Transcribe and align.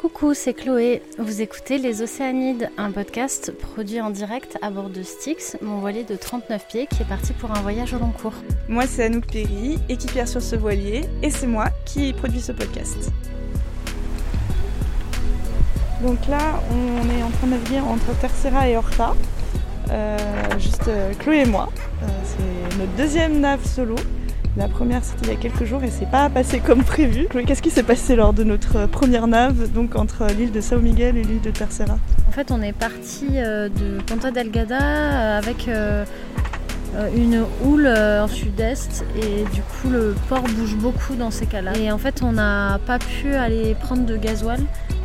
Coucou, 0.00 0.32
c'est 0.32 0.54
Chloé. 0.54 1.02
Vous 1.18 1.42
écoutez 1.42 1.76
Les 1.76 2.00
Océanides, 2.00 2.70
un 2.78 2.90
podcast 2.90 3.52
produit 3.52 4.00
en 4.00 4.08
direct 4.08 4.56
à 4.62 4.70
bord 4.70 4.88
de 4.88 5.02
Styx, 5.02 5.58
mon 5.60 5.76
voilier 5.76 6.04
de 6.04 6.16
39 6.16 6.68
pieds 6.68 6.86
qui 6.86 7.02
est 7.02 7.06
parti 7.06 7.34
pour 7.34 7.50
un 7.50 7.60
voyage 7.60 7.92
au 7.92 7.98
long 7.98 8.10
cours. 8.10 8.32
Moi, 8.66 8.86
c'est 8.86 9.04
Anouk 9.04 9.26
Perry, 9.30 9.78
équipière 9.90 10.26
sur 10.26 10.40
ce 10.40 10.56
voilier, 10.56 11.02
et 11.22 11.28
c'est 11.28 11.46
moi 11.46 11.66
qui 11.84 12.14
produit 12.14 12.40
ce 12.40 12.52
podcast. 12.52 13.10
Donc 16.02 16.26
là, 16.28 16.62
on 16.70 17.10
est 17.10 17.22
en 17.22 17.28
train 17.28 17.48
de 17.48 17.52
naviguer 17.52 17.80
entre 17.80 18.18
Tercera 18.22 18.70
et 18.70 18.78
Horta. 18.78 19.14
Euh, 19.90 20.16
juste 20.58 20.88
euh, 20.88 21.12
Chloé 21.18 21.40
et 21.40 21.44
moi. 21.44 21.68
Euh, 22.02 22.06
c'est 22.24 22.78
notre 22.78 22.92
deuxième 22.92 23.38
nave 23.38 23.66
solo. 23.66 23.96
La 24.56 24.66
première 24.68 25.04
c'était 25.04 25.26
il 25.26 25.28
y 25.28 25.32
a 25.32 25.36
quelques 25.36 25.64
jours 25.64 25.82
et 25.84 25.90
c'est 25.90 26.10
pas 26.10 26.28
passé 26.28 26.60
comme 26.60 26.82
prévu. 26.82 27.28
Qu'est-ce 27.46 27.62
qui 27.62 27.70
s'est 27.70 27.84
passé 27.84 28.16
lors 28.16 28.32
de 28.32 28.44
notre 28.44 28.86
première 28.86 29.26
nave, 29.26 29.70
donc 29.72 29.96
entre 29.96 30.26
l'île 30.26 30.50
de 30.50 30.60
Sao 30.60 30.80
Miguel 30.80 31.16
et 31.16 31.22
l'île 31.22 31.40
de 31.40 31.50
Tercera 31.50 31.98
En 32.28 32.32
fait, 32.32 32.50
on 32.50 32.60
est 32.60 32.72
parti 32.72 33.26
de 33.28 34.00
Ponta 34.06 34.30
Delgada 34.30 35.36
avec 35.38 35.68
une 37.16 37.44
houle 37.64 37.86
en 37.86 38.26
sud-est 38.26 39.04
et 39.16 39.44
du 39.54 39.62
coup 39.62 39.88
le 39.88 40.16
port 40.28 40.42
bouge 40.42 40.74
beaucoup 40.76 41.14
dans 41.14 41.30
ces 41.30 41.46
cas-là. 41.46 41.76
Et 41.78 41.92
en 41.92 41.98
fait, 41.98 42.22
on 42.22 42.32
n'a 42.32 42.80
pas 42.86 42.98
pu 42.98 43.32
aller 43.34 43.74
prendre 43.74 44.04
de 44.04 44.16
gasoil 44.16 44.60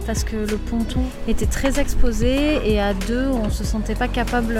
parce 0.07 0.23
que 0.23 0.35
le 0.35 0.57
ponton 0.57 1.01
était 1.27 1.45
très 1.45 1.79
exposé 1.79 2.59
et 2.65 2.81
à 2.81 2.93
deux, 2.93 3.27
on 3.27 3.49
se 3.51 3.63
sentait 3.63 3.95
pas 3.95 4.07
capable 4.07 4.59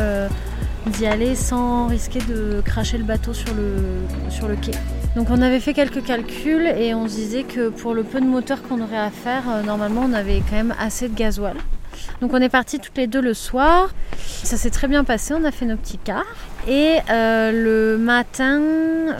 d'y 0.88 1.06
aller 1.06 1.36
sans 1.36 1.88
risquer 1.88 2.20
de 2.20 2.62
cracher 2.64 2.98
le 2.98 3.04
bateau 3.04 3.34
sur 3.34 3.54
le, 3.54 4.56
quai. 4.56 4.72
Donc 5.16 5.28
on 5.30 5.42
avait 5.42 5.60
fait 5.60 5.74
quelques 5.74 6.04
calculs 6.04 6.68
et 6.68 6.94
on 6.94 7.08
se 7.08 7.16
disait 7.16 7.44
que 7.44 7.70
pour 7.70 7.94
le 7.94 8.04
peu 8.04 8.20
de 8.20 8.26
moteur 8.26 8.62
qu'on 8.62 8.82
aurait 8.82 8.98
à 8.98 9.12
faire, 9.12 9.44
euh, 9.50 9.64
normalement 9.64 10.02
on 10.06 10.14
avait 10.14 10.42
quand 10.50 10.56
même 10.56 10.76
assez 10.80 11.10
de 11.10 11.16
gasoil. 11.16 11.56
Donc 12.22 12.34
on 12.34 12.42
est 12.42 12.50
partis 12.50 12.80
toutes 12.80 12.98
les 12.98 13.08
deux 13.08 13.22
le 13.22 13.34
soir. 13.34 13.90
Ça 14.18 14.58
s'est 14.58 14.70
très 14.70 14.88
bien 14.88 15.04
passé, 15.04 15.34
on 15.34 15.44
a 15.44 15.52
fait 15.52 15.66
nos 15.66 15.76
petits 15.76 15.98
cars. 15.98 16.24
Et 16.68 16.98
euh, 17.12 17.52
le 17.52 17.98
matin, 17.98 18.60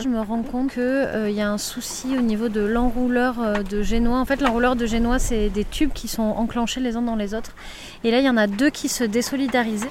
je 0.00 0.08
me 0.08 0.20
rends 0.20 0.42
compte 0.42 0.72
qu'il 0.72 0.82
euh, 0.82 1.30
y 1.30 1.40
a 1.40 1.48
un 1.48 1.58
souci 1.58 2.16
au 2.18 2.20
niveau 2.20 2.48
de 2.48 2.60
l'enrouleur 2.60 3.36
euh, 3.40 3.62
de 3.62 3.82
génois. 3.82 4.18
En 4.18 4.24
fait, 4.24 4.40
l'enrouleur 4.40 4.74
de 4.74 4.84
génois, 4.84 5.20
c'est 5.20 5.48
des 5.48 5.64
tubes 5.64 5.92
qui 5.92 6.08
sont 6.08 6.22
enclenchés 6.22 6.80
les 6.80 6.96
uns 6.96 7.02
dans 7.02 7.14
les 7.14 7.34
autres. 7.34 7.54
Et 8.02 8.10
là, 8.10 8.18
il 8.18 8.24
y 8.24 8.28
en 8.28 8.36
a 8.36 8.48
deux 8.48 8.70
qui 8.70 8.88
se 8.88 9.04
désolidarisent. 9.04 9.86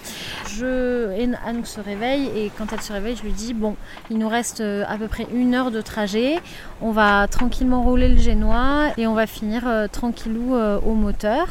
Je, 0.49 1.33
Anouk 1.45 1.67
se 1.67 1.79
réveille 1.79 2.29
et 2.35 2.51
quand 2.57 2.73
elle 2.73 2.81
se 2.81 2.91
réveille, 2.91 3.15
je 3.15 3.23
lui 3.23 3.31
dis 3.31 3.53
bon, 3.53 3.77
il 4.09 4.17
nous 4.17 4.29
reste 4.29 4.61
à 4.61 4.97
peu 4.97 5.07
près 5.07 5.27
une 5.33 5.53
heure 5.53 5.71
de 5.71 5.81
trajet. 5.81 6.39
On 6.81 6.91
va 6.91 7.27
tranquillement 7.27 7.83
rouler 7.83 8.09
le 8.09 8.17
génois 8.17 8.87
et 8.97 9.07
on 9.07 9.13
va 9.13 9.27
finir 9.27 9.63
tranquillou 9.91 10.55
au 10.55 10.93
moteur 10.93 11.47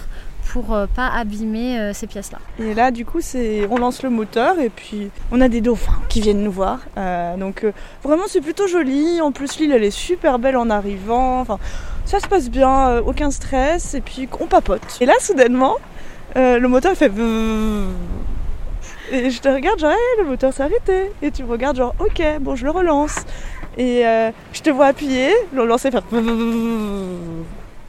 pour 0.49 0.73
euh, 0.73 0.87
pas 0.87 1.09
abîmer 1.09 1.79
euh, 1.79 1.93
ces 1.93 2.07
pièces-là. 2.07 2.39
Et 2.59 2.75
là, 2.75 2.91
du 2.91 3.05
coup, 3.05 3.21
c'est 3.21 3.67
on 3.71 3.77
lance 3.77 4.03
le 4.03 4.11
moteur 4.11 4.59
et 4.59 4.71
puis 4.71 5.11
on 5.33 5.41
a 5.41 5.49
des 5.49 5.61
dauphins 5.61 6.01
qui 6.09 6.21
viennent 6.21 6.43
nous 6.43 6.53
voir. 6.53 6.81
Euh, 6.97 7.37
donc 7.37 7.67
vraiment, 8.03 8.25
c'est 8.29 8.41
plutôt 8.41 8.67
joli. 8.67 9.21
En 9.21 9.33
plus, 9.33 9.59
l'île, 9.59 9.73
elle 9.73 9.85
est 9.85 9.91
super 9.91 10.39
belle 10.39 10.57
en 10.57 10.71
arrivant. 10.71 11.41
Enfin, 11.41 11.59
ça 12.05 12.21
se 12.21 12.29
passe 12.29 12.51
bien, 12.51 12.99
aucun 12.99 13.31
stress. 13.31 13.95
Et 13.95 14.01
puis 14.01 14.29
on 14.41 14.47
papote. 14.47 14.83
Et 15.01 15.07
là, 15.07 15.15
soudainement, 15.21 15.77
le 16.37 16.67
moteur 16.67 16.95
fait. 16.95 17.13
Et 19.13 19.31
je 19.31 19.41
te 19.41 19.49
regarde, 19.49 19.79
genre, 19.79 19.93
le 20.19 20.25
moteur 20.25 20.53
s'est 20.53 20.63
arrêté. 20.63 21.11
Et 21.23 21.31
tu 21.31 21.45
me 21.45 21.51
regardes, 21.51 21.77
genre, 21.77 21.95
ok, 21.99 22.23
bon, 22.41 22.57
je 22.57 22.65
le 22.65 22.71
relance. 22.71 23.25
Et 23.77 24.05
je 24.53 24.61
te 24.61 24.71
vois 24.71 24.87
appuyer, 24.87 25.33
le 25.53 25.67
lancer, 25.67 25.91
faire. 25.91 26.05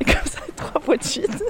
Et 0.02 0.06
comme 0.06 0.26
ça, 0.26 0.40
trois 0.56 0.82
fois 0.82 0.98
de 0.98 1.04
suite 1.04 1.44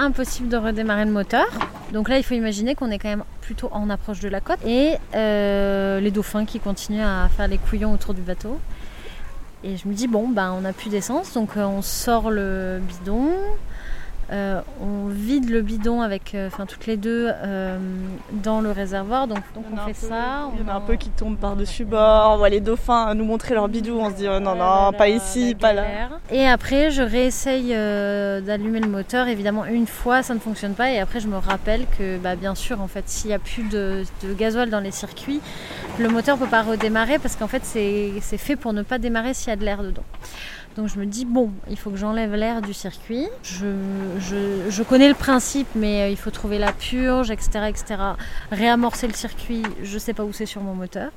impossible 0.00 0.48
de 0.48 0.56
redémarrer 0.56 1.04
le 1.04 1.12
moteur. 1.12 1.46
Donc 1.92 2.08
là, 2.08 2.18
il 2.18 2.24
faut 2.24 2.34
imaginer 2.34 2.74
qu'on 2.74 2.90
est 2.90 2.98
quand 2.98 3.08
même 3.08 3.24
plutôt 3.40 3.68
en 3.72 3.90
approche 3.90 4.20
de 4.20 4.28
la 4.28 4.40
côte. 4.40 4.58
Et 4.66 4.94
euh, 5.14 6.00
les 6.00 6.10
dauphins 6.10 6.44
qui 6.44 6.58
continuent 6.58 7.04
à 7.04 7.28
faire 7.28 7.48
les 7.48 7.58
couillons 7.58 7.92
autour 7.92 8.14
du 8.14 8.22
bateau. 8.22 8.58
Et 9.62 9.76
je 9.76 9.86
me 9.86 9.92
dis, 9.92 10.08
bon, 10.08 10.28
ben, 10.28 10.54
on 10.56 10.62
n'a 10.62 10.72
plus 10.72 10.88
d'essence, 10.88 11.34
donc 11.34 11.56
euh, 11.56 11.64
on 11.64 11.82
sort 11.82 12.30
le 12.30 12.80
bidon, 12.80 13.30
euh, 14.32 14.60
on 14.80 15.08
vide 15.08 15.50
le 15.50 15.60
bidon 15.60 16.02
avec, 16.02 16.36
euh, 16.36 16.46
enfin 16.46 16.64
toutes 16.64 16.86
les 16.86 16.96
deux, 16.96 17.30
euh, 17.32 17.78
dans 18.44 18.60
le 18.60 18.70
réservoir. 18.70 19.26
Donc, 19.26 19.40
donc 19.54 19.64
on 19.72 19.76
fait 19.88 19.94
ça. 19.94 20.50
Il 20.54 20.60
y 20.60 20.64
en 20.64 20.72
a 20.72 20.76
un 20.76 20.80
peu 20.80 20.94
qui 20.94 21.10
tombent 21.10 21.36
par-dessus 21.36 21.84
bord. 21.84 22.32
On 22.32 22.36
voit 22.36 22.48
les 22.48 22.60
dauphins 22.60 23.12
nous 23.14 23.24
montrer 23.24 23.54
leur 23.54 23.68
bidou. 23.68 23.98
On 23.98 24.10
se 24.10 24.14
dit 24.14 24.28
oh 24.28 24.38
non, 24.38 24.54
non, 24.54 24.92
pas 24.92 25.08
ici, 25.08 25.56
pas 25.56 25.72
là. 25.72 25.84
Et 26.30 26.46
après, 26.46 26.90
je 26.90 27.02
réessaye 27.02 27.70
d'allumer 28.44 28.80
le 28.80 28.88
moteur. 28.88 29.26
Évidemment, 29.26 29.64
une 29.64 29.88
fois, 29.88 30.22
ça 30.22 30.34
ne 30.34 30.38
fonctionne 30.38 30.74
pas. 30.74 30.90
Et 30.90 31.00
après, 31.00 31.18
je 31.18 31.26
me 31.26 31.36
rappelle 31.36 31.86
que, 31.98 32.16
bah, 32.18 32.36
bien 32.36 32.54
sûr, 32.54 32.80
en 32.80 32.88
fait, 32.88 33.08
s'il 33.08 33.28
n'y 33.28 33.34
a 33.34 33.40
plus 33.40 33.64
de, 33.64 34.04
de, 34.22 34.32
gasoil 34.32 34.70
dans 34.70 34.80
les 34.80 34.92
circuits, 34.92 35.40
le 35.98 36.08
moteur 36.08 36.36
ne 36.36 36.44
peut 36.44 36.50
pas 36.50 36.62
redémarrer 36.62 37.18
parce 37.18 37.34
qu'en 37.34 37.48
fait, 37.48 37.62
c'est 37.64 38.20
fait 38.20 38.56
pour 38.56 38.72
ne 38.72 38.82
pas 38.82 38.98
démarrer 38.98 39.34
s'il 39.34 39.48
y 39.48 39.52
a 39.52 39.56
de 39.56 39.64
l'air 39.64 39.82
dedans. 39.82 40.04
Donc 40.76 40.86
je 40.88 40.98
me 40.98 41.06
dis, 41.06 41.24
bon, 41.24 41.50
il 41.68 41.76
faut 41.76 41.90
que 41.90 41.96
j'enlève 41.96 42.34
l'air 42.34 42.62
du 42.62 42.72
circuit. 42.72 43.26
Je, 43.42 44.82
connais 44.82 45.08
le 45.08 45.14
principe, 45.14 45.68
mais 45.74 46.02
euh, 46.02 46.08
il 46.08 46.16
faut 46.16 46.30
trouver 46.30 46.58
la 46.58 46.72
purge, 46.72 47.30
etc. 47.30 47.74
Réamorcer 48.52 49.08
le 49.08 49.14
circuit, 49.14 49.62
je 49.82 49.94
ne 49.94 49.98
sais 49.98 50.14
pas 50.14 50.24
où 50.24 50.32
c'est 50.32 50.46
sur 50.46 50.62
mon 50.62 50.74
moteur. 50.74 51.10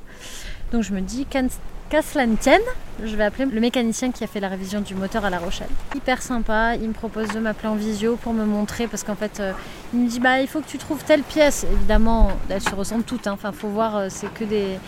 Donc 0.72 0.82
je 0.82 0.92
me 0.92 1.02
dis, 1.02 1.28
qu'à 1.28 2.02
cela 2.02 2.26
ne 2.26 2.36
tienne, 2.36 2.62
je 3.04 3.16
vais 3.16 3.24
appeler 3.24 3.46
le 3.46 3.62
mécanicien 3.62 4.12
qui 4.12 4.24
a 4.24 4.28
fait 4.28 4.40
la 4.40 4.48
révision 4.48 4.82
du 4.82 4.96
moteur 4.96 5.24
à 5.24 5.30
La 5.30 5.38
Rochelle. 5.38 5.70
Hyper 5.96 6.24
sympa, 6.24 6.76
il 6.76 6.88
me 6.88 6.94
propose 6.94 7.28
de 7.28 7.40
m'appeler 7.40 7.70
en 7.70 7.76
visio 7.76 8.16
pour 8.16 8.34
me 8.34 8.46
montrer 8.46 8.88
parce 8.88 9.04
qu'en 9.04 9.16
fait, 9.16 9.40
euh, 9.40 9.54
il 9.94 10.00
me 10.00 10.10
dit 10.10 10.20
bah 10.20 10.42
il 10.42 10.48
faut 10.48 10.62
que 10.62 10.68
tu 10.68 10.80
trouves 10.80 11.04
telle 11.04 11.22
pièce. 11.22 11.64
Évidemment, 11.72 12.32
elles 12.50 12.62
se 12.62 12.74
ressemblent 12.74 13.04
toutes. 13.04 13.28
Hein. 13.28 13.34
Enfin, 13.34 13.52
faut 13.52 13.68
voir, 13.68 13.96
euh, 13.98 14.08
c'est 14.10 14.34
que 14.34 14.44
des, 14.44 14.80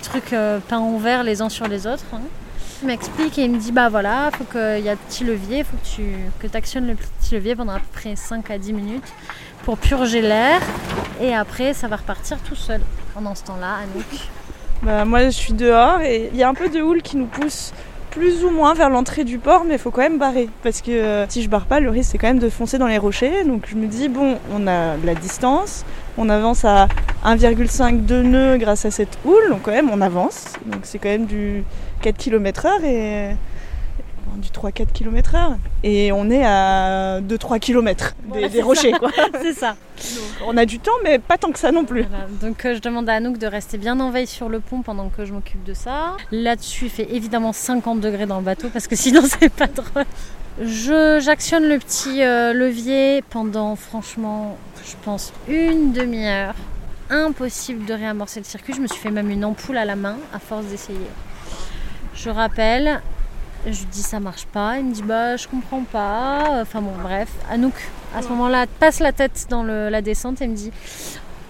trucs 0.00 0.34
peints 0.68 0.78
en 0.78 0.96
vert 0.96 1.22
les 1.22 1.42
uns 1.42 1.50
sur 1.50 1.68
les 1.68 1.86
autres. 1.86 2.06
Hein. 2.14 2.22
Il 2.82 2.88
m'explique 2.88 3.38
et 3.38 3.44
il 3.44 3.52
me 3.52 3.58
dit 3.58 3.72
bah 3.72 3.88
voilà, 3.88 4.30
faut 4.36 4.44
qu'il 4.44 4.84
y 4.84 4.88
a 4.88 4.92
le 4.92 4.98
petit 5.08 5.24
levier, 5.24 5.64
faut 5.64 5.76
que 5.76 5.96
tu 5.96 6.02
que 6.38 6.56
actionnes 6.56 6.86
le 6.86 6.94
petit 6.94 7.34
levier 7.34 7.56
pendant 7.56 7.72
à 7.72 7.78
peu 7.78 7.86
près 7.92 8.16
5 8.16 8.50
à 8.50 8.58
10 8.58 8.72
minutes 8.74 9.12
pour 9.64 9.78
purger 9.78 10.20
l'air 10.20 10.60
et 11.20 11.34
après 11.34 11.72
ça 11.72 11.88
va 11.88 11.96
repartir 11.96 12.38
tout 12.40 12.54
seul. 12.54 12.80
Pendant 13.14 13.34
ce 13.34 13.44
temps-là, 13.44 13.76
Anouk. 13.82 14.28
Bah, 14.82 15.04
moi 15.06 15.24
je 15.24 15.30
suis 15.30 15.54
dehors 15.54 16.00
et 16.02 16.28
il 16.32 16.38
y 16.38 16.42
a 16.42 16.48
un 16.48 16.54
peu 16.54 16.68
de 16.68 16.82
houle 16.82 17.00
qui 17.00 17.16
nous 17.16 17.26
pousse 17.26 17.72
plus 18.16 18.44
ou 18.44 18.50
moins 18.50 18.72
vers 18.72 18.88
l'entrée 18.88 19.24
du 19.24 19.38
port, 19.38 19.64
mais 19.66 19.74
il 19.74 19.78
faut 19.78 19.90
quand 19.90 20.00
même 20.00 20.18
barrer. 20.18 20.48
Parce 20.62 20.80
que 20.80 20.90
euh, 20.90 21.28
si 21.28 21.42
je 21.42 21.50
barre 21.50 21.66
pas, 21.66 21.80
le 21.80 21.90
risque 21.90 22.12
c'est 22.12 22.18
quand 22.18 22.28
même 22.28 22.38
de 22.38 22.48
foncer 22.48 22.78
dans 22.78 22.86
les 22.86 22.96
rochers. 22.96 23.44
Donc 23.44 23.64
je 23.68 23.76
me 23.76 23.86
dis, 23.86 24.08
bon, 24.08 24.38
on 24.54 24.66
a 24.66 24.96
la 24.96 25.14
distance, 25.14 25.84
on 26.16 26.30
avance 26.30 26.64
à 26.64 26.88
1,5 27.26 28.06
de 28.06 28.22
nœuds 28.22 28.56
grâce 28.56 28.86
à 28.86 28.90
cette 28.90 29.18
houle, 29.26 29.50
donc 29.50 29.62
quand 29.62 29.72
même 29.72 29.90
on 29.90 30.00
avance. 30.00 30.54
Donc 30.64 30.80
c'est 30.84 30.98
quand 30.98 31.10
même 31.10 31.26
du, 31.26 31.62
4 32.02 32.16
km 32.16 32.66
heure 32.66 32.84
et 32.84 33.34
du 34.36 34.48
3-4 34.48 34.92
km 34.92 35.34
heure 35.34 35.56
et 35.82 36.12
on 36.12 36.30
est 36.30 36.44
à 36.44 37.20
2-3 37.20 37.58
km 37.58 38.14
des, 38.32 38.62
rochers 38.62 38.92
c'est 39.42 39.52
ça. 39.52 39.76
On 40.46 40.56
a 40.56 40.64
du 40.64 40.78
temps 40.78 40.92
mais 41.02 41.18
pas 41.18 41.38
tant 41.38 41.52
que 41.52 41.58
ça 41.58 41.72
non 41.72 41.84
plus. 41.84 42.04
Donc 42.40 42.64
euh, 42.64 42.74
je 42.74 42.80
demande 42.80 43.08
à 43.08 43.14
Anouk 43.14 43.38
de 43.38 43.46
rester 43.46 43.78
bien 43.78 43.98
en 44.00 44.10
veille 44.10 44.26
sur 44.26 44.48
le 44.48 44.60
pont 44.60 44.82
pendant 44.82 45.08
que 45.08 45.24
je 45.24 45.32
m'occupe 45.32 45.64
de 45.64 45.74
ça. 45.74 46.16
Là-dessus 46.30 46.86
il 46.86 46.90
fait 46.90 47.14
évidemment 47.14 47.52
50 47.52 48.00
degrés 48.00 48.26
dans 48.26 48.38
le 48.38 48.44
bateau 48.44 48.68
parce 48.72 48.86
que 48.86 48.96
sinon 48.96 49.22
c'est 49.40 49.52
pas 49.52 49.68
drôle. 49.68 50.04
J'actionne 50.60 51.68
le 51.68 51.78
petit 51.78 52.22
euh, 52.22 52.52
levier 52.52 53.22
pendant 53.30 53.76
franchement 53.76 54.56
je 54.84 54.94
pense 55.04 55.32
une 55.48 55.92
demi-heure. 55.92 56.54
Impossible 57.08 57.84
de 57.84 57.94
réamorcer 57.94 58.40
le 58.40 58.44
circuit. 58.44 58.74
Je 58.74 58.80
me 58.80 58.88
suis 58.88 58.98
fait 58.98 59.12
même 59.12 59.30
une 59.30 59.44
ampoule 59.44 59.76
à 59.76 59.84
la 59.84 59.94
main 59.94 60.16
à 60.34 60.40
force 60.40 60.66
d'essayer 60.66 60.98
je 62.16 62.30
rappelle, 62.30 63.00
je 63.66 63.78
lui 63.78 63.86
dis 63.92 64.02
ça 64.02 64.20
marche 64.20 64.46
pas. 64.46 64.78
Il 64.78 64.86
me 64.86 64.94
dit 64.94 65.02
bah 65.02 65.36
je 65.36 65.46
comprends 65.48 65.82
pas. 65.82 66.60
Enfin 66.62 66.80
bon 66.80 66.92
bref. 67.02 67.28
Anouk 67.50 67.74
à 68.14 68.22
ce 68.22 68.28
moment-là 68.28 68.66
passe 68.80 69.00
la 69.00 69.12
tête 69.12 69.46
dans 69.50 69.62
la 69.62 70.02
descente 70.02 70.40
et 70.40 70.46
me 70.46 70.54
dit 70.54 70.72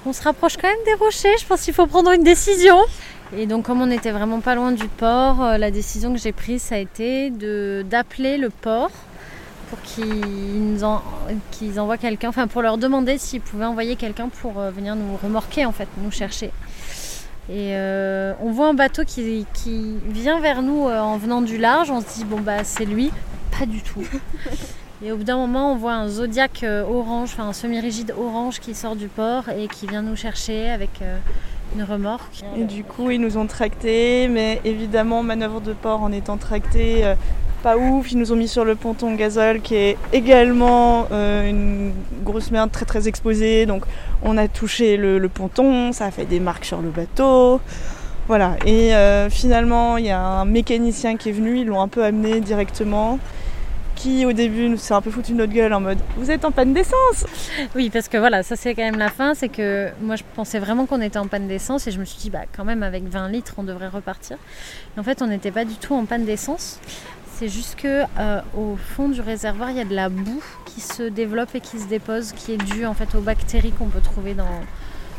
on 0.04 0.12
se 0.12 0.22
rapproche 0.22 0.56
quand 0.56 0.68
même 0.68 0.84
des 0.84 0.94
rochers. 0.94 1.36
Je 1.40 1.46
pense 1.46 1.62
qu'il 1.62 1.74
faut 1.74 1.86
prendre 1.86 2.10
une 2.12 2.24
décision. 2.24 2.76
Et 3.36 3.46
donc 3.46 3.64
comme 3.64 3.80
on 3.80 3.90
était 3.90 4.12
vraiment 4.12 4.40
pas 4.40 4.54
loin 4.54 4.72
du 4.72 4.86
port, 4.86 5.42
euh, 5.42 5.58
la 5.58 5.72
décision 5.72 6.12
que 6.12 6.18
j'ai 6.18 6.32
prise 6.32 6.62
ça 6.62 6.76
a 6.76 6.78
été 6.78 7.30
d'appeler 7.30 8.38
le 8.38 8.50
port 8.50 8.90
pour 9.68 9.80
qu'ils 9.82 10.84
envoient 10.84 11.96
quelqu'un, 11.98 12.28
enfin 12.28 12.46
pour 12.46 12.62
leur 12.62 12.78
demander 12.78 13.18
s'ils 13.18 13.40
pouvaient 13.40 13.64
envoyer 13.64 13.96
quelqu'un 13.96 14.28
pour 14.28 14.60
euh, 14.60 14.70
venir 14.70 14.94
nous 14.94 15.16
remorquer 15.16 15.66
en 15.66 15.72
fait, 15.72 15.88
nous 15.98 16.12
chercher. 16.12 16.52
Et 17.48 17.76
euh, 17.76 18.32
on 18.40 18.50
voit 18.50 18.68
un 18.68 18.74
bateau 18.74 19.04
qui, 19.04 19.46
vient 20.08 20.40
vers 20.40 20.62
nous 20.62 20.88
euh, 20.88 21.00
en 21.00 21.16
venant 21.16 21.42
du 21.42 21.58
large. 21.58 21.90
On 21.90 22.00
se 22.00 22.18
dit, 22.18 22.24
bon, 22.24 22.40
bah, 22.40 22.64
c'est 22.64 22.84
lui. 22.84 23.12
Pas 23.56 23.66
du 23.66 23.82
tout. 23.82 24.02
Et 25.04 25.12
au 25.12 25.18
bout 25.18 25.24
d'un 25.24 25.36
moment, 25.36 25.72
on 25.72 25.76
voit 25.76 25.92
un 25.92 26.08
zodiac 26.08 26.62
euh, 26.62 26.82
orange, 26.82 27.30
enfin 27.32 27.48
un 27.48 27.52
semi-rigide 27.52 28.14
orange 28.18 28.60
qui 28.60 28.74
sort 28.74 28.96
du 28.96 29.08
port 29.08 29.50
et 29.50 29.68
qui 29.68 29.86
vient 29.86 30.00
nous 30.00 30.16
chercher 30.16 30.70
avec 30.70 31.02
une 31.74 31.82
remorque. 31.82 32.42
Et 32.56 32.64
du 32.64 32.82
coup, 32.82 33.10
ils 33.10 33.20
nous 33.20 33.36
ont 33.36 33.46
tractés, 33.46 34.26
mais 34.26 34.58
évidemment, 34.64 35.22
manœuvre 35.22 35.60
de 35.60 35.74
port 35.74 36.02
en 36.02 36.12
étant 36.12 36.38
tractés 36.38 37.14
pas 37.66 37.76
ouf. 37.76 38.12
Ils 38.12 38.18
nous 38.18 38.30
ont 38.30 38.36
mis 38.36 38.46
sur 38.46 38.64
le 38.64 38.76
ponton 38.76 39.16
gazole 39.16 39.60
qui 39.60 39.74
est 39.74 39.96
également 40.12 41.08
euh, 41.10 41.50
une 41.50 41.92
grosse 42.22 42.52
merde 42.52 42.70
très 42.70 42.84
très 42.84 43.08
exposée. 43.08 43.66
Donc 43.66 43.82
on 44.22 44.38
a 44.38 44.46
touché 44.46 44.96
le, 44.96 45.28
ponton, 45.28 45.90
ça 45.90 46.04
a 46.04 46.10
fait 46.12 46.26
des 46.26 46.38
marques 46.38 46.64
sur 46.64 46.80
le 46.80 46.90
bateau. 46.90 47.60
Voilà. 48.28 48.56
Et 48.64 48.94
euh, 48.94 49.28
finalement, 49.30 49.96
il 49.96 50.06
y 50.06 50.10
a 50.10 50.20
un 50.20 50.44
mécanicien 50.44 51.16
qui 51.16 51.30
est 51.30 51.32
venu, 51.32 51.58
ils 51.58 51.66
l'ont 51.66 51.80
un 51.80 51.88
peu 51.88 52.04
amené 52.04 52.38
directement 52.40 53.18
qui 53.96 54.26
au 54.26 54.32
début 54.32 54.68
nous 54.68 54.76
s'est 54.76 54.92
un 54.94 55.00
peu 55.00 55.10
foutu 55.10 55.32
notre 55.32 55.54
gueule 55.54 55.72
en 55.72 55.80
mode 55.80 55.96
vous 56.18 56.30
êtes 56.30 56.44
en 56.44 56.50
panne 56.50 56.74
d'essence 56.74 57.24
Oui 57.74 57.88
parce 57.88 58.08
que 58.08 58.18
voilà 58.18 58.42
ça 58.42 58.54
c'est 58.54 58.74
quand 58.74 58.82
même 58.82 58.98
la 58.98 59.08
fin 59.08 59.32
c'est 59.34 59.48
que 59.48 59.88
moi 60.02 60.16
je 60.16 60.22
pensais 60.34 60.58
vraiment 60.58 60.84
qu'on 60.84 61.00
était 61.00 61.18
en 61.18 61.28
panne 61.28 61.48
d'essence 61.48 61.86
et 61.86 61.90
je 61.92 61.98
me 61.98 62.04
suis 62.04 62.18
dit 62.18 62.28
bah 62.28 62.42
quand 62.54 62.66
même 62.66 62.82
avec 62.82 63.08
20 63.08 63.30
litres 63.30 63.54
on 63.56 63.62
devrait 63.62 63.88
repartir. 63.88 64.36
Et 64.94 65.00
en 65.00 65.02
fait 65.02 65.22
on 65.22 65.28
n'était 65.28 65.50
pas 65.50 65.64
du 65.64 65.76
tout 65.76 65.94
en 65.94 66.04
panne 66.04 66.26
d'essence. 66.26 66.78
C'est 67.38 67.48
juste 67.48 67.76
que 67.76 68.02
euh, 68.18 68.40
au 68.56 68.76
fond 68.76 69.10
du 69.10 69.20
réservoir 69.20 69.70
il 69.70 69.76
y 69.76 69.80
a 69.80 69.84
de 69.84 69.94
la 69.94 70.08
boue 70.08 70.42
qui 70.64 70.80
se 70.80 71.02
développe 71.02 71.54
et 71.54 71.60
qui 71.60 71.78
se 71.78 71.86
dépose 71.86 72.32
qui 72.32 72.52
est 72.52 72.56
due 72.56 72.86
en 72.86 72.94
fait 72.94 73.14
aux 73.14 73.20
bactéries 73.20 73.72
qu'on 73.72 73.88
peut 73.88 74.00
trouver 74.00 74.32
dans 74.32 74.62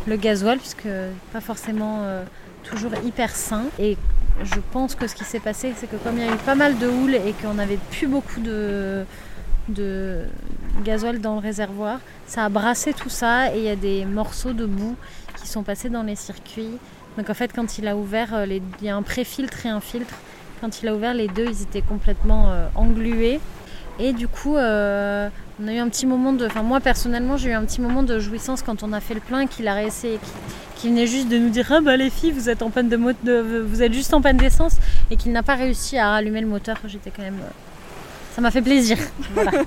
le 0.07 0.15
gasoil 0.15 0.57
puisque 0.57 0.87
pas 1.31 1.41
forcément 1.41 1.99
euh, 2.01 2.23
toujours 2.63 2.91
hyper 3.05 3.35
sain 3.35 3.65
et 3.77 3.97
je 4.43 4.59
pense 4.71 4.95
que 4.95 5.07
ce 5.07 5.15
qui 5.15 5.23
s'est 5.23 5.39
passé, 5.39 5.73
c'est 5.77 5.87
que 5.87 5.95
comme 5.97 6.17
il 6.17 6.25
y 6.25 6.27
a 6.27 6.33
eu 6.33 6.37
pas 6.37 6.55
mal 6.55 6.77
de 6.77 6.87
houle 6.87 7.15
et 7.15 7.33
qu'on 7.41 7.55
n'avait 7.55 7.79
plus 7.91 8.07
beaucoup 8.07 8.39
de, 8.39 9.05
gasoil 10.83 11.19
dans 11.19 11.35
le 11.35 11.39
réservoir, 11.39 11.99
ça 12.27 12.45
a 12.45 12.49
brassé 12.49 12.93
tout 12.93 13.09
ça 13.09 13.53
et 13.53 13.59
il 13.59 13.63
y 13.63 13.69
a 13.69 13.75
des 13.75 14.05
morceaux 14.05 14.53
de 14.53 14.65
boue 14.65 14.95
qui 15.39 15.47
sont 15.47 15.63
passés 15.63 15.89
dans 15.89 16.03
les 16.03 16.15
circuits. 16.15 16.77
Donc 17.17 17.29
en 17.29 17.33
fait, 17.33 17.51
quand 17.53 17.77
il 17.77 17.87
a 17.87 17.95
ouvert, 17.95 18.33
euh, 18.33 18.45
les... 18.45 18.61
il 18.79 18.85
y 18.85 18.89
a 18.89 18.95
un 18.95 19.01
pré-filtre 19.01 19.65
et 19.65 19.69
un 19.69 19.81
filtre. 19.81 20.13
Quand 20.61 20.81
il 20.81 20.87
a 20.87 20.95
ouvert 20.95 21.13
les 21.13 21.27
deux, 21.27 21.45
ils 21.45 21.61
étaient 21.61 21.81
complètement 21.81 22.51
euh, 22.51 22.67
englués. 22.75 23.39
Et 23.99 24.13
du 24.13 24.27
coup, 24.27 24.55
euh, 24.55 25.29
on 25.61 25.67
a 25.67 25.73
eu 25.73 25.77
un 25.77 25.89
petit 25.89 26.05
moment 26.05 26.33
de. 26.33 26.45
Enfin, 26.45 26.61
moi 26.61 26.79
personnellement, 26.79 27.37
j'ai 27.37 27.49
eu 27.49 27.53
un 27.53 27.65
petit 27.65 27.81
moment 27.81 28.03
de 28.03 28.19
jouissance 28.19 28.61
quand 28.61 28.83
on 28.83 28.93
a 28.93 28.99
fait 28.99 29.15
le 29.15 29.19
plein, 29.19 29.47
qu'il 29.47 29.67
a 29.67 29.73
réessayé, 29.73 30.19
qu'il 30.75 30.91
venait 30.91 31.07
juste 31.07 31.29
de 31.29 31.37
nous 31.37 31.49
dire 31.49 31.71
Ah 31.71 31.81
bah 31.81 31.97
les 31.97 32.09
filles, 32.09 32.31
vous 32.31 32.49
êtes 32.49 32.61
en 32.61 32.69
panne 32.69 32.89
de, 32.89 32.97
vous 33.61 33.81
êtes 33.81 33.93
juste 33.93 34.13
en 34.13 34.21
panne 34.21 34.37
d'essence, 34.37 34.75
et 35.09 35.15
qu'il 35.15 35.31
n'a 35.31 35.43
pas 35.43 35.55
réussi 35.55 35.97
à 35.97 36.11
rallumer 36.11 36.41
le 36.41 36.47
moteur. 36.47 36.77
J'étais 36.85 37.11
quand 37.11 37.23
même. 37.23 37.39
Ça 38.35 38.41
m'a 38.41 38.51
fait 38.51 38.61
plaisir. 38.61 38.97
Voilà. 39.33 39.51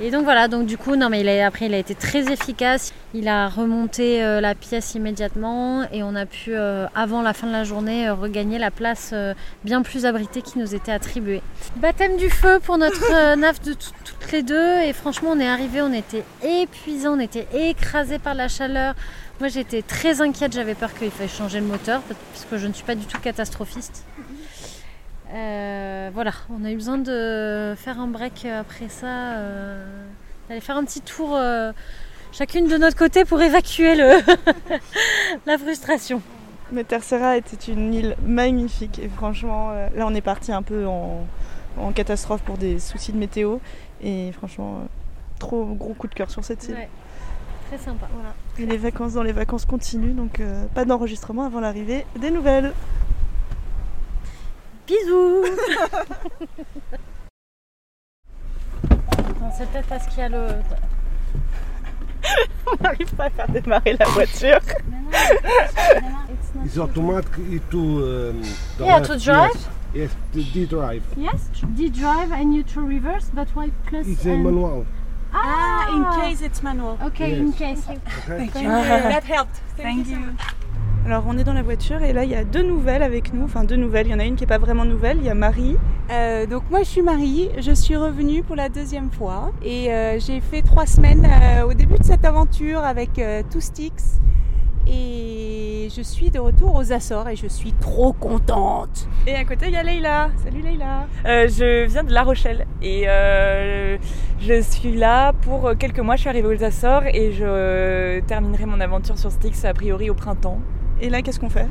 Et 0.00 0.10
donc 0.10 0.24
voilà, 0.24 0.48
donc 0.48 0.66
du 0.66 0.78
coup, 0.78 0.96
non 0.96 1.08
mais 1.10 1.20
il 1.20 1.28
a, 1.28 1.46
après 1.46 1.66
il 1.66 1.74
a 1.74 1.78
été 1.78 1.94
très 1.94 2.32
efficace. 2.32 2.92
Il 3.14 3.28
a 3.28 3.48
remonté 3.48 4.22
euh, 4.22 4.40
la 4.40 4.54
pièce 4.54 4.94
immédiatement 4.94 5.86
et 5.92 6.02
on 6.02 6.14
a 6.14 6.24
pu, 6.24 6.54
euh, 6.54 6.86
avant 6.94 7.20
la 7.20 7.34
fin 7.34 7.46
de 7.46 7.52
la 7.52 7.62
journée, 7.64 8.08
euh, 8.08 8.14
regagner 8.14 8.58
la 8.58 8.70
place 8.70 9.14
bien 9.64 9.82
plus 9.82 10.06
abritée 10.06 10.40
qui 10.40 10.58
nous 10.58 10.74
était 10.74 10.92
attribuée. 10.92 11.42
Baptême 11.76 12.16
du 12.16 12.30
feu 12.30 12.58
pour 12.64 12.78
notre 12.78 13.36
naf 13.36 13.60
de 13.60 13.74
toutes 13.74 14.32
les 14.32 14.42
deux 14.42 14.80
et 14.80 14.92
franchement 14.92 15.30
on 15.32 15.40
est 15.40 15.48
arrivé, 15.48 15.82
on 15.82 15.92
était 15.92 16.24
épuisés, 16.42 17.08
on 17.08 17.20
était 17.20 17.46
écrasés 17.52 18.18
par 18.18 18.34
la 18.34 18.48
chaleur. 18.48 18.94
Moi 19.40 19.48
j'étais 19.48 19.82
très 19.82 20.22
inquiète, 20.22 20.54
j'avais 20.54 20.74
peur 20.74 20.94
qu'il 20.94 21.10
faille 21.10 21.28
changer 21.28 21.60
le 21.60 21.66
moteur 21.66 22.00
parce 22.32 22.46
que 22.50 22.56
je 22.56 22.66
ne 22.66 22.72
suis 22.72 22.84
pas 22.84 22.94
du 22.94 23.04
tout 23.04 23.18
catastrophiste. 23.18 24.04
Euh, 25.32 26.10
voilà, 26.12 26.32
on 26.50 26.64
a 26.64 26.70
eu 26.70 26.74
besoin 26.74 26.98
de 26.98 27.74
faire 27.76 27.98
un 27.98 28.06
break 28.06 28.44
après 28.44 28.88
ça, 28.88 29.36
euh, 29.36 29.84
d'aller 30.48 30.60
faire 30.60 30.76
un 30.76 30.84
petit 30.84 31.00
tour 31.00 31.34
euh, 31.34 31.72
chacune 32.32 32.68
de 32.68 32.76
notre 32.76 32.96
côté 32.96 33.24
pour 33.24 33.40
évacuer 33.40 33.94
le 33.94 34.20
la 35.46 35.56
frustration. 35.56 36.20
Mais 36.70 36.84
Tercera 36.84 37.38
était 37.38 37.72
une 37.72 37.94
île 37.94 38.16
magnifique 38.24 38.98
et 38.98 39.08
franchement, 39.08 39.72
là 39.94 40.06
on 40.06 40.14
est 40.14 40.22
parti 40.22 40.52
un 40.52 40.62
peu 40.62 40.86
en, 40.86 41.26
en, 41.78 41.92
catastrophe 41.92 42.42
pour 42.42 42.58
des 42.58 42.78
soucis 42.78 43.12
de 43.12 43.18
météo 43.18 43.58
et 44.02 44.32
franchement, 44.32 44.80
trop 45.38 45.64
gros 45.64 45.94
coup 45.94 46.08
de 46.08 46.14
cœur 46.14 46.30
sur 46.30 46.44
cette 46.44 46.64
île. 46.68 46.74
Ouais, 46.74 46.88
très 47.68 47.78
sympa. 47.78 48.08
Voilà. 48.14 48.34
Et 48.58 48.66
les 48.66 48.78
vacances 48.78 49.14
dans 49.14 49.22
les 49.22 49.32
vacances 49.32 49.66
continuent, 49.66 50.14
donc 50.14 50.40
pas 50.74 50.86
d'enregistrement 50.86 51.44
avant 51.44 51.60
l'arrivée 51.60 52.06
des 52.18 52.30
nouvelles. 52.30 52.72
Bisous 54.92 55.44
C'est 59.56 59.68
peut-être 59.70 59.88
parce 59.88 60.06
qu'il 60.06 60.18
y 60.18 60.22
a 60.22 60.28
le. 60.28 60.46
On 62.66 62.82
n'arrive 62.82 63.14
pas 63.14 63.24
à 63.24 63.30
faire 63.30 63.48
démarrer 63.48 63.96
la 63.98 64.06
voiture. 64.06 64.60
It's 66.64 66.78
automatic 66.78 67.68
to 67.70 67.78
um, 67.78 68.42
Yeah, 68.80 69.00
to 69.00 69.18
drive. 69.18 69.68
Yes, 69.94 70.10
yes 70.34 70.52
to 70.54 70.66
drive. 70.66 71.02
Yes, 71.16 71.48
D 71.74 71.90
drive 71.90 72.32
and 72.32 72.54
you 72.54 72.62
to 72.62 72.80
reverse, 72.80 73.30
but 73.34 73.48
why 73.54 73.70
plus 73.86 74.06
It's 74.06 74.24
a 74.24 74.36
manual. 74.36 74.86
Ah, 75.34 75.88
in 75.94 76.22
case 76.22 76.42
it's 76.42 76.62
manual. 76.62 76.98
Okay, 77.02 77.30
Yes. 77.30 77.38
in 77.38 77.52
case. 77.52 77.84
Okay. 77.88 78.00
Thank 78.26 78.54
you. 78.54 78.68
That 79.12 79.24
helped. 79.24 79.56
Thank, 79.76 80.08
you. 80.08 80.36
Alors 81.04 81.24
on 81.26 81.36
est 81.36 81.42
dans 81.42 81.52
la 81.52 81.62
voiture 81.62 82.00
et 82.02 82.12
là 82.12 82.22
il 82.22 82.30
y 82.30 82.34
a 82.36 82.44
deux 82.44 82.62
nouvelles 82.62 83.02
avec 83.02 83.34
nous, 83.34 83.44
enfin 83.44 83.64
deux 83.64 83.76
nouvelles, 83.76 84.06
il 84.06 84.12
y 84.12 84.14
en 84.14 84.20
a 84.20 84.24
une 84.24 84.36
qui 84.36 84.44
est 84.44 84.46
pas 84.46 84.58
vraiment 84.58 84.84
nouvelle, 84.84 85.18
il 85.18 85.24
y 85.24 85.28
a 85.30 85.34
Marie. 85.34 85.76
Euh, 86.10 86.46
donc 86.46 86.62
moi 86.70 86.80
je 86.84 86.88
suis 86.88 87.02
Marie, 87.02 87.50
je 87.58 87.72
suis 87.72 87.96
revenue 87.96 88.42
pour 88.44 88.54
la 88.54 88.68
deuxième 88.68 89.10
fois 89.10 89.50
et 89.64 89.92
euh, 89.92 90.20
j'ai 90.20 90.40
fait 90.40 90.62
trois 90.62 90.86
semaines 90.86 91.26
euh, 91.26 91.66
au 91.66 91.74
début 91.74 91.98
de 91.98 92.04
cette 92.04 92.24
aventure 92.24 92.84
avec 92.84 93.18
euh, 93.18 93.42
Two 93.50 93.60
Sticks 93.60 94.20
et 94.86 95.88
je 95.94 96.02
suis 96.02 96.30
de 96.30 96.38
retour 96.38 96.76
aux 96.76 96.92
Açores 96.92 97.28
et 97.28 97.36
je 97.36 97.48
suis 97.48 97.72
trop 97.72 98.12
contente. 98.12 99.08
Et 99.26 99.34
à 99.34 99.44
côté 99.44 99.66
il 99.66 99.72
y 99.72 99.76
a 99.76 99.82
Leïla. 99.82 100.30
Salut 100.44 100.62
Leïla. 100.62 101.08
Euh, 101.26 101.48
je 101.48 101.84
viens 101.86 102.04
de 102.04 102.12
La 102.12 102.22
Rochelle 102.22 102.64
et 102.80 103.04
euh, 103.08 103.98
je 104.38 104.62
suis 104.62 104.96
là 104.96 105.32
pour 105.32 105.72
quelques 105.78 105.98
mois. 105.98 106.14
Je 106.14 106.20
suis 106.20 106.30
arrivée 106.30 106.56
aux 106.56 106.62
Açores 106.62 107.06
et 107.06 107.32
je 107.32 108.20
terminerai 108.20 108.66
mon 108.66 108.80
aventure 108.80 109.18
sur 109.18 109.32
Styx 109.32 109.64
a 109.64 109.74
priori 109.74 110.08
au 110.08 110.14
printemps. 110.14 110.60
Et 111.00 111.08
là 111.10 111.22
qu'est-ce 111.22 111.40
qu'on 111.40 111.50
fait? 111.50 111.68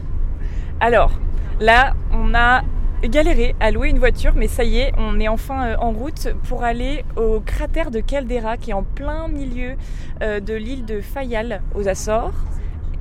Alors 0.80 1.12
là, 1.60 1.94
on 2.12 2.34
a 2.34 2.64
galéré 3.04 3.56
à 3.60 3.72
louer 3.72 3.90
une 3.90 4.00
voiture, 4.00 4.34
mais 4.36 4.48
ça 4.48 4.64
y 4.64 4.78
est, 4.80 4.92
on 4.98 5.20
est 5.20 5.28
enfin 5.28 5.68
euh, 5.68 5.76
en 5.80 5.92
route 5.92 6.30
pour 6.48 6.64
aller 6.64 7.04
au 7.16 7.40
cratère 7.40 7.90
de 7.92 8.00
Caldera 8.00 8.58
qui 8.58 8.72
est 8.72 8.74
en 8.74 8.84
plein 8.84 9.28
milieu 9.28 9.76
euh, 10.22 10.40
de 10.40 10.54
l'île 10.54 10.86
de 10.86 11.02
Fayal 11.02 11.62
aux 11.74 11.88
Açores 11.88 12.34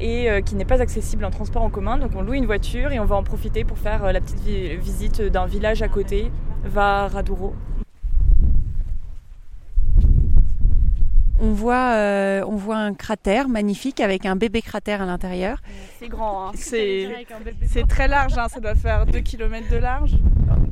et 0.00 0.31
euh, 0.31 0.40
qui 0.40 0.55
n'est 0.55 0.64
pas 0.64 0.81
accessible 0.81 1.25
en 1.25 1.31
transport 1.31 1.62
en 1.62 1.70
commun. 1.70 1.99
Donc 1.99 2.12
on 2.17 2.22
loue 2.22 2.34
une 2.34 2.46
voiture 2.46 2.93
et 2.93 3.00
on 3.00 3.05
va 3.05 3.17
en 3.17 3.22
profiter 3.22 3.64
pour 3.64 3.76
faire 3.78 4.12
la 4.12 4.20
petite 4.20 4.40
vi- 4.40 4.76
visite 4.76 5.20
d'un 5.20 5.46
village 5.46 5.82
à 5.82 5.88
côté, 5.88 6.31
Varaduro. 6.64 7.55
On 11.41 11.53
voit, 11.53 11.94
euh, 11.94 12.44
on 12.47 12.56
voit 12.56 12.77
un 12.77 12.94
cratère 12.94 13.49
magnifique 13.49 14.01
avec 14.01 14.27
un 14.27 14.37
bébé 14.37 14.63
cratère 14.63 15.03
à 15.03 15.06
l'intérieur. 15.06 15.59
C'est 15.99 16.09
grand, 16.09 16.49
hein. 16.49 16.53
c'est 16.55 17.09
c'est 17.67 17.87
très 17.87 18.09
large, 18.09 18.37
hein. 18.37 18.49
ça 18.49 18.61
doit 18.61 18.75
faire 18.75 19.06
2 19.06 19.20
km 19.20 19.69
de 19.70 19.77
large. 19.77 20.13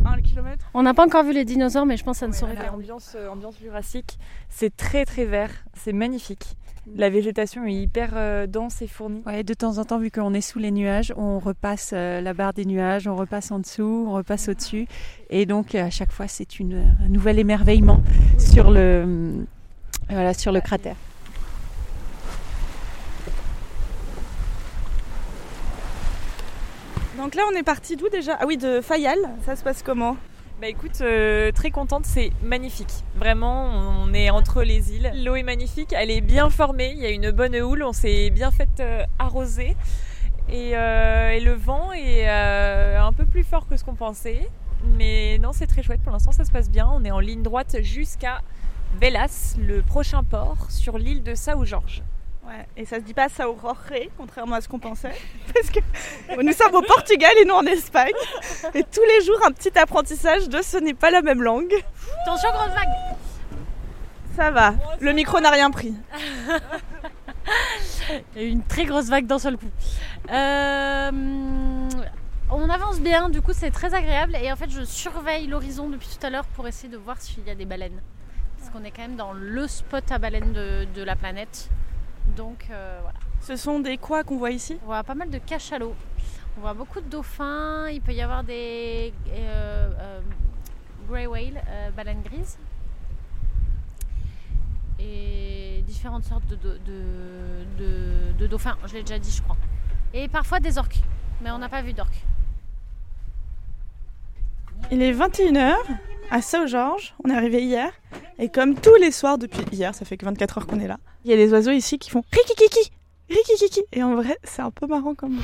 1 0.04 0.20
km 0.22 0.64
On 0.74 0.82
n'a 0.82 0.94
pas 0.94 1.04
encore 1.04 1.24
vu 1.24 1.32
les 1.32 1.44
dinosaures, 1.44 1.86
mais 1.86 1.96
je 1.96 2.04
pense 2.04 2.16
que 2.16 2.20
ça 2.20 2.28
ne 2.28 2.32
saurait 2.32 2.56
faire. 2.56 2.74
ambiance, 2.74 3.14
euh, 3.16 3.28
ambiance 3.28 3.58
jurassique, 3.58 4.18
c'est 4.48 4.74
très 4.76 5.04
très 5.04 5.24
vert, 5.24 5.50
c'est 5.74 5.92
magnifique. 5.92 6.56
La 6.96 7.10
végétation 7.10 7.64
est 7.66 7.74
hyper 7.74 8.12
euh, 8.14 8.46
dense 8.46 8.80
et 8.82 8.86
fournie. 8.86 9.22
Ouais, 9.26 9.42
de 9.42 9.54
temps 9.54 9.78
en 9.78 9.84
temps, 9.84 9.98
vu 9.98 10.10
qu'on 10.10 10.32
est 10.34 10.40
sous 10.40 10.58
les 10.58 10.70
nuages, 10.70 11.12
on 11.16 11.38
repasse 11.38 11.90
euh, 11.92 12.20
la 12.20 12.34
barre 12.34 12.54
des 12.54 12.64
nuages, 12.64 13.06
on 13.06 13.16
repasse 13.16 13.50
en 13.50 13.58
dessous, 13.58 14.06
on 14.08 14.12
repasse 14.12 14.48
au-dessus. 14.48 14.86
Et 15.30 15.46
donc, 15.46 15.74
à 15.74 15.90
chaque 15.90 16.12
fois, 16.12 16.28
c'est 16.28 16.58
une, 16.58 16.96
un 17.04 17.08
nouvel 17.08 17.38
émerveillement 17.38 18.00
sur 18.38 18.70
le, 18.70 18.80
euh, 18.80 19.44
voilà, 20.08 20.34
sur 20.34 20.52
le 20.52 20.60
cratère. 20.60 20.96
Donc 27.16 27.34
là 27.34 27.42
on 27.52 27.56
est 27.56 27.64
parti 27.64 27.96
d'où 27.96 28.08
déjà? 28.08 28.36
Ah 28.40 28.46
oui 28.46 28.56
de 28.56 28.80
Fayal, 28.80 29.18
ça 29.44 29.56
se 29.56 29.64
passe 29.64 29.82
comment? 29.82 30.16
Bah 30.60 30.66
écoute, 30.66 31.00
euh, 31.02 31.52
très 31.52 31.70
contente, 31.70 32.04
c'est 32.04 32.32
magnifique. 32.42 33.04
Vraiment, 33.14 33.66
on 33.66 34.12
est 34.12 34.28
entre 34.28 34.64
les 34.64 34.92
îles. 34.92 35.12
L'eau 35.24 35.36
est 35.36 35.44
magnifique, 35.44 35.92
elle 35.92 36.10
est 36.10 36.20
bien 36.20 36.50
formée, 36.50 36.92
il 36.96 36.98
y 36.98 37.06
a 37.06 37.10
une 37.10 37.30
bonne 37.30 37.54
houle, 37.54 37.84
on 37.84 37.92
s'est 37.92 38.30
bien 38.30 38.50
fait 38.50 38.68
euh, 38.80 39.04
arroser. 39.20 39.76
Et, 40.48 40.76
euh, 40.76 41.30
et 41.30 41.40
le 41.40 41.52
vent 41.52 41.92
est 41.92 42.28
euh, 42.28 43.00
un 43.00 43.12
peu 43.12 43.24
plus 43.24 43.44
fort 43.44 43.68
que 43.68 43.76
ce 43.76 43.84
qu'on 43.84 43.94
pensait. 43.94 44.48
Mais 44.96 45.38
non, 45.38 45.52
c'est 45.52 45.68
très 45.68 45.84
chouette, 45.84 46.02
pour 46.02 46.12
l'instant 46.12 46.32
ça 46.32 46.44
se 46.44 46.50
passe 46.50 46.70
bien. 46.70 46.88
On 46.92 47.04
est 47.04 47.12
en 47.12 47.20
ligne 47.20 47.42
droite 47.42 47.76
jusqu'à 47.82 48.40
Velas, 49.00 49.54
le 49.58 49.82
prochain 49.82 50.22
port, 50.24 50.70
sur 50.70 50.98
l'île 50.98 51.22
de 51.22 51.34
Sao-Georges. 51.34 52.02
Ouais, 52.48 52.66
et 52.78 52.86
ça 52.86 52.96
se 52.96 53.02
dit 53.02 53.12
pas 53.12 53.28
Sao 53.28 53.58
Jorge, 53.60 54.08
contrairement 54.16 54.54
à 54.56 54.60
ce 54.62 54.68
qu'on 54.68 54.78
pensait. 54.78 55.12
Parce 55.54 55.68
que 55.68 55.80
nous 56.42 56.52
sommes 56.52 56.74
au 56.74 56.82
Portugal 56.82 57.30
et 57.40 57.44
nous 57.44 57.54
en 57.54 57.66
Espagne. 57.66 58.14
Et 58.74 58.82
tous 58.84 59.02
les 59.02 59.24
jours, 59.24 59.38
un 59.46 59.52
petit 59.52 59.78
apprentissage 59.78 60.48
de 60.48 60.62
ce 60.62 60.78
n'est 60.78 60.94
pas 60.94 61.10
la 61.10 61.20
même 61.20 61.42
langue. 61.42 61.74
Attention, 62.22 62.48
grosse 62.50 62.70
vague 62.70 62.88
Ça 64.34 64.50
va, 64.50 64.74
le 65.00 65.12
micro 65.12 65.40
n'a 65.40 65.50
rien 65.50 65.70
pris. 65.70 65.92
Il 68.34 68.40
y 68.40 68.44
a 68.44 68.48
eu 68.48 68.50
une 68.50 68.64
très 68.64 68.86
grosse 68.86 69.08
vague 69.08 69.26
d'un 69.26 69.38
seul 69.38 69.58
coup. 69.58 69.70
Euh, 70.30 71.10
On 72.50 72.68
avance 72.70 73.00
bien, 73.00 73.28
du 73.28 73.42
coup 73.42 73.52
c'est 73.52 73.70
très 73.70 73.92
agréable 73.92 74.36
et 74.42 74.50
en 74.50 74.56
fait 74.56 74.70
je 74.70 74.82
surveille 74.84 75.46
l'horizon 75.46 75.90
depuis 75.90 76.08
tout 76.08 76.26
à 76.26 76.30
l'heure 76.30 76.46
pour 76.46 76.66
essayer 76.66 76.88
de 76.88 76.96
voir 76.96 77.20
s'il 77.20 77.46
y 77.46 77.50
a 77.50 77.54
des 77.54 77.66
baleines. 77.66 78.00
Parce 78.68 78.80
qu'on 78.80 78.84
est 78.84 78.90
quand 78.90 79.00
même 79.00 79.16
dans 79.16 79.32
le 79.32 79.66
spot 79.66 80.12
à 80.12 80.18
baleines 80.18 80.52
de, 80.52 80.86
de 80.94 81.02
la 81.02 81.16
planète. 81.16 81.70
Donc 82.36 82.66
euh, 82.68 82.98
voilà. 83.00 83.18
Ce 83.40 83.56
sont 83.56 83.80
des 83.80 83.96
quoi 83.96 84.24
qu'on 84.24 84.36
voit 84.36 84.50
ici? 84.50 84.78
On 84.82 84.86
voit 84.86 85.02
pas 85.04 85.14
mal 85.14 85.30
de 85.30 85.38
cachalots. 85.38 85.94
On 86.56 86.60
voit 86.60 86.74
beaucoup 86.74 87.00
de 87.00 87.08
dauphins. 87.08 87.88
Il 87.88 88.02
peut 88.02 88.12
y 88.12 88.20
avoir 88.20 88.44
des 88.44 89.14
euh, 89.30 89.90
euh, 89.98 90.20
grey 91.08 91.26
whale, 91.26 91.62
euh, 91.66 91.90
baleines 91.92 92.20
grises. 92.20 92.58
Et 94.98 95.82
différentes 95.86 96.24
sortes 96.24 96.48
de, 96.48 96.78
de- 98.38 98.46
dauphins. 98.48 98.76
Je 98.86 98.94
l'ai 98.94 99.02
déjà 99.02 99.18
dit, 99.18 99.30
je 99.30 99.40
crois. 99.42 99.56
Et 100.12 100.28
parfois 100.28 100.60
des 100.60 100.76
orques. 100.76 101.00
Mais 101.40 101.50
on 101.50 101.58
n'a 101.58 101.70
pas 101.70 101.80
vu 101.80 101.94
d'orques. 101.94 102.22
Il 104.90 105.00
est 105.00 105.12
21h 105.12 105.74
à 106.30 106.42
Saint-Georges, 106.42 107.14
on 107.24 107.30
est 107.30 107.34
arrivé 107.34 107.62
hier, 107.62 107.90
et 108.38 108.48
comme 108.48 108.74
tous 108.74 108.94
les 108.96 109.10
soirs 109.10 109.38
depuis 109.38 109.62
hier, 109.72 109.94
ça 109.94 110.04
fait 110.04 110.16
que 110.16 110.24
24 110.24 110.58
heures 110.58 110.66
qu'on 110.66 110.80
est 110.80 110.86
là, 110.88 110.98
il 111.24 111.30
y 111.30 111.34
a 111.34 111.36
des 111.36 111.50
oiseaux 111.52 111.70
ici 111.72 111.98
qui 111.98 112.10
font 112.10 112.22
rikikiki, 112.32 112.90
rikikiki, 113.28 113.82
et 113.92 114.02
en 114.02 114.14
vrai 114.16 114.36
c'est 114.44 114.62
un 114.62 114.70
peu 114.70 114.86
marrant 114.86 115.14
comme. 115.14 115.38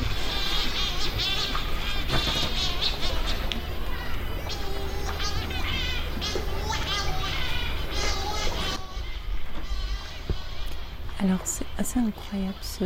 Alors 11.20 11.40
c'est 11.44 11.66
assez 11.78 11.98
incroyable 12.00 12.54
ce- 12.60 12.84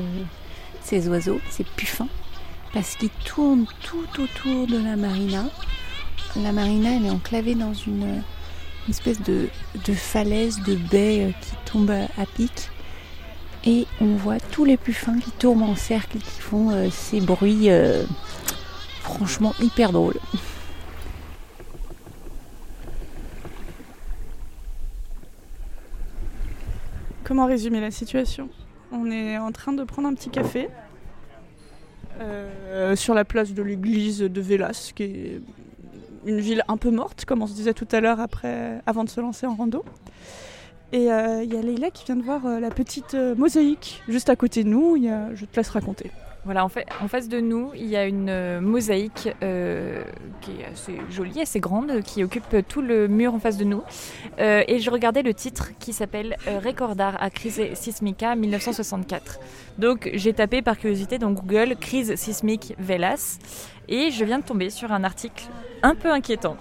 ces 0.82 1.08
oiseaux, 1.08 1.40
ces 1.50 1.64
puffins, 1.64 2.08
parce 2.72 2.96
qu'ils 2.96 3.10
tournent 3.24 3.66
tout 3.82 4.06
autour 4.22 4.66
de 4.66 4.78
la 4.82 4.96
marina. 4.96 5.44
La 6.36 6.52
marina 6.52 6.90
elle 6.96 7.06
est 7.06 7.10
enclavée 7.10 7.54
dans 7.54 7.74
une, 7.74 8.22
une 8.88 8.92
espèce 8.92 9.20
de, 9.20 9.48
de 9.86 9.92
falaise, 9.92 10.62
de 10.62 10.74
baie 10.74 11.26
euh, 11.26 11.32
qui 11.42 11.70
tombe 11.70 11.90
à, 11.90 12.26
pic. 12.34 12.70
Et 13.66 13.86
on 14.00 14.16
voit 14.16 14.40
tous 14.40 14.64
les 14.64 14.78
puffins 14.78 15.18
qui 15.18 15.30
tournent 15.30 15.62
en 15.62 15.76
cercle 15.76 16.16
et 16.16 16.20
qui 16.20 16.40
font 16.40 16.70
euh, 16.70 16.88
ces 16.90 17.20
bruits 17.20 17.68
euh, 17.68 18.04
franchement 19.02 19.52
hyper 19.60 19.92
drôles. 19.92 20.18
Comment 27.24 27.44
résumer 27.44 27.82
la 27.82 27.90
situation? 27.90 28.48
On 28.90 29.10
est 29.10 29.36
en 29.36 29.52
train 29.52 29.74
de 29.74 29.84
prendre 29.84 30.08
un 30.08 30.14
petit 30.14 30.30
café 30.30 30.70
sur 32.96 33.14
la 33.14 33.24
place 33.24 33.52
de 33.54 33.62
l'église 33.62 34.18
de 34.18 34.40
Vélas, 34.40 34.92
qui 34.92 35.02
est 35.04 35.40
une 36.28 36.40
ville 36.40 36.62
un 36.68 36.76
peu 36.76 36.90
morte, 36.90 37.24
comme 37.24 37.42
on 37.42 37.46
se 37.46 37.54
disait 37.54 37.74
tout 37.74 37.88
à 37.90 38.00
l'heure 38.00 38.18
avant 38.86 39.04
de 39.04 39.08
se 39.08 39.20
lancer 39.20 39.46
en 39.46 39.54
rando. 39.54 39.84
Et 40.92 41.10
euh, 41.12 41.42
il 41.42 41.52
y 41.52 41.56
a 41.56 41.60
Leïla 41.62 41.90
qui 41.90 42.04
vient 42.06 42.16
de 42.16 42.22
voir 42.22 42.46
euh, 42.46 42.60
la 42.60 42.70
petite 42.70 43.14
euh, 43.14 43.34
mosaïque 43.34 44.02
juste 44.08 44.30
à 44.30 44.36
côté 44.36 44.64
de 44.64 44.68
nous. 44.68 44.96
Y 44.96 45.08
a- 45.10 45.34
Je 45.34 45.44
te 45.44 45.56
laisse 45.56 45.68
raconter. 45.70 46.10
Voilà, 46.48 46.64
en, 46.64 46.70
fait, 46.70 46.86
en 47.02 47.08
face 47.08 47.28
de 47.28 47.40
nous, 47.40 47.72
il 47.74 47.84
y 47.84 47.96
a 47.98 48.06
une 48.06 48.30
euh, 48.30 48.62
mosaïque 48.62 49.28
euh, 49.42 50.02
qui 50.40 50.52
est 50.52 50.64
assez 50.64 50.94
jolie, 51.10 51.42
assez 51.42 51.60
grande, 51.60 52.00
qui 52.00 52.24
occupe 52.24 52.66
tout 52.66 52.80
le 52.80 53.06
mur 53.06 53.34
en 53.34 53.38
face 53.38 53.58
de 53.58 53.64
nous. 53.64 53.82
Euh, 54.38 54.62
et 54.66 54.78
je 54.78 54.90
regardais 54.90 55.20
le 55.20 55.34
titre 55.34 55.72
qui 55.78 55.92
s'appelle 55.92 56.38
Record 56.64 56.96
d'art 56.96 57.22
à 57.22 57.28
crise 57.28 57.60
sismica 57.74 58.34
1964. 58.34 59.40
Donc 59.76 60.08
j'ai 60.14 60.32
tapé 60.32 60.62
par 60.62 60.78
curiosité 60.78 61.18
dans 61.18 61.32
Google 61.32 61.76
crise 61.78 62.14
sismique 62.14 62.74
Velas 62.78 63.36
et 63.86 64.10
je 64.10 64.24
viens 64.24 64.38
de 64.38 64.44
tomber 64.44 64.70
sur 64.70 64.90
un 64.90 65.04
article 65.04 65.44
un 65.82 65.94
peu 65.94 66.10
inquiétant 66.10 66.56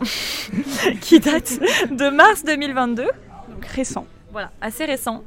qui 1.00 1.22
date 1.22 1.60
de 1.92 2.10
mars 2.10 2.44
2022 2.44 3.04
Donc 3.04 3.66
récent. 3.68 4.06
voilà, 4.34 4.52
assez 4.60 4.84
récent, 4.84 5.24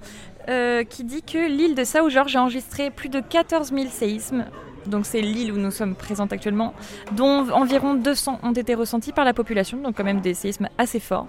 euh, 0.51 0.83
qui 0.83 1.05
dit 1.05 1.23
que 1.23 1.39
l'île 1.39 1.77
de 1.77 1.85
Sao-Georges 1.85 2.35
a 2.35 2.43
enregistré 2.43 2.91
plus 2.91 3.09
de 3.09 3.21
14 3.21 3.73
000 3.73 3.87
séismes. 3.89 4.47
Donc 4.87 5.07
c'est 5.07 5.21
l'île 5.21 5.53
où 5.53 5.57
nous 5.57 5.71
sommes 5.71 5.95
présentes 5.95 6.33
actuellement, 6.33 6.75
dont 7.13 7.49
environ 7.51 7.95
200 7.95 8.41
ont 8.43 8.53
été 8.53 8.75
ressentis 8.75 9.13
par 9.13 9.25
la 9.25 9.33
population, 9.33 9.79
donc 9.79 9.97
quand 9.97 10.05
même 10.05 10.21
des 10.21 10.35
séismes 10.35 10.69
assez 10.77 10.99
forts. 10.99 11.29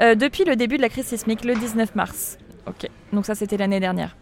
Euh, 0.00 0.14
depuis 0.14 0.44
le 0.44 0.54
début 0.54 0.76
de 0.76 0.82
la 0.82 0.88
crise 0.88 1.06
sismique, 1.06 1.44
le 1.44 1.54
19 1.54 1.96
mars. 1.96 2.38
Ok, 2.68 2.88
donc 3.12 3.26
ça 3.26 3.34
c'était 3.34 3.56
l'année 3.56 3.80
dernière. 3.80 4.16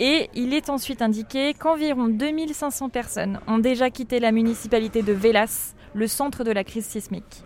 Et 0.00 0.28
il 0.34 0.52
est 0.52 0.68
ensuite 0.68 1.00
indiqué 1.00 1.54
qu'environ 1.54 2.08
2500 2.08 2.90
personnes 2.90 3.40
ont 3.46 3.58
déjà 3.58 3.88
quitté 3.88 4.20
la 4.20 4.32
municipalité 4.32 5.00
de 5.00 5.14
Velas, 5.14 5.74
le 5.94 6.06
centre 6.08 6.44
de 6.44 6.50
la 6.50 6.64
crise 6.64 6.84
sismique, 6.84 7.42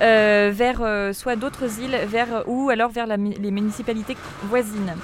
euh, 0.00 0.50
vers 0.52 1.14
soit 1.14 1.36
d'autres 1.36 1.80
îles, 1.80 1.96
vers 2.08 2.42
ou 2.48 2.70
alors 2.70 2.90
vers 2.90 3.06
les 3.06 3.50
municipalités 3.52 4.16
voisines. 4.48 4.94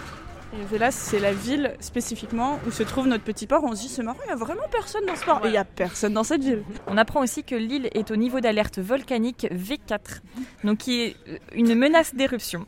Et 0.52 0.64
Vélas, 0.64 0.90
c'est 0.90 1.20
la 1.20 1.32
ville 1.32 1.74
spécifiquement 1.78 2.58
où 2.66 2.72
se 2.72 2.82
trouve 2.82 3.06
notre 3.06 3.22
petit 3.22 3.46
port. 3.46 3.62
On 3.62 3.74
se 3.74 3.82
dit, 3.82 3.88
c'est 3.88 4.02
marrant, 4.02 4.18
il 4.24 4.26
n'y 4.26 4.32
a 4.32 4.36
vraiment 4.36 4.66
personne 4.70 5.06
dans 5.06 5.14
ce 5.14 5.24
port. 5.24 5.40
Et 5.44 5.48
il 5.48 5.52
n'y 5.52 5.56
a 5.56 5.64
personne 5.64 6.12
dans 6.12 6.24
cette 6.24 6.42
ville. 6.42 6.64
On 6.88 6.96
apprend 6.96 7.22
aussi 7.22 7.44
que 7.44 7.54
l'île 7.54 7.88
est 7.94 8.10
au 8.10 8.16
niveau 8.16 8.40
d'alerte 8.40 8.80
volcanique 8.80 9.46
V4, 9.52 10.22
donc 10.64 10.78
qui 10.78 11.02
est 11.02 11.16
une 11.54 11.74
menace 11.76 12.14
d'éruption. 12.16 12.66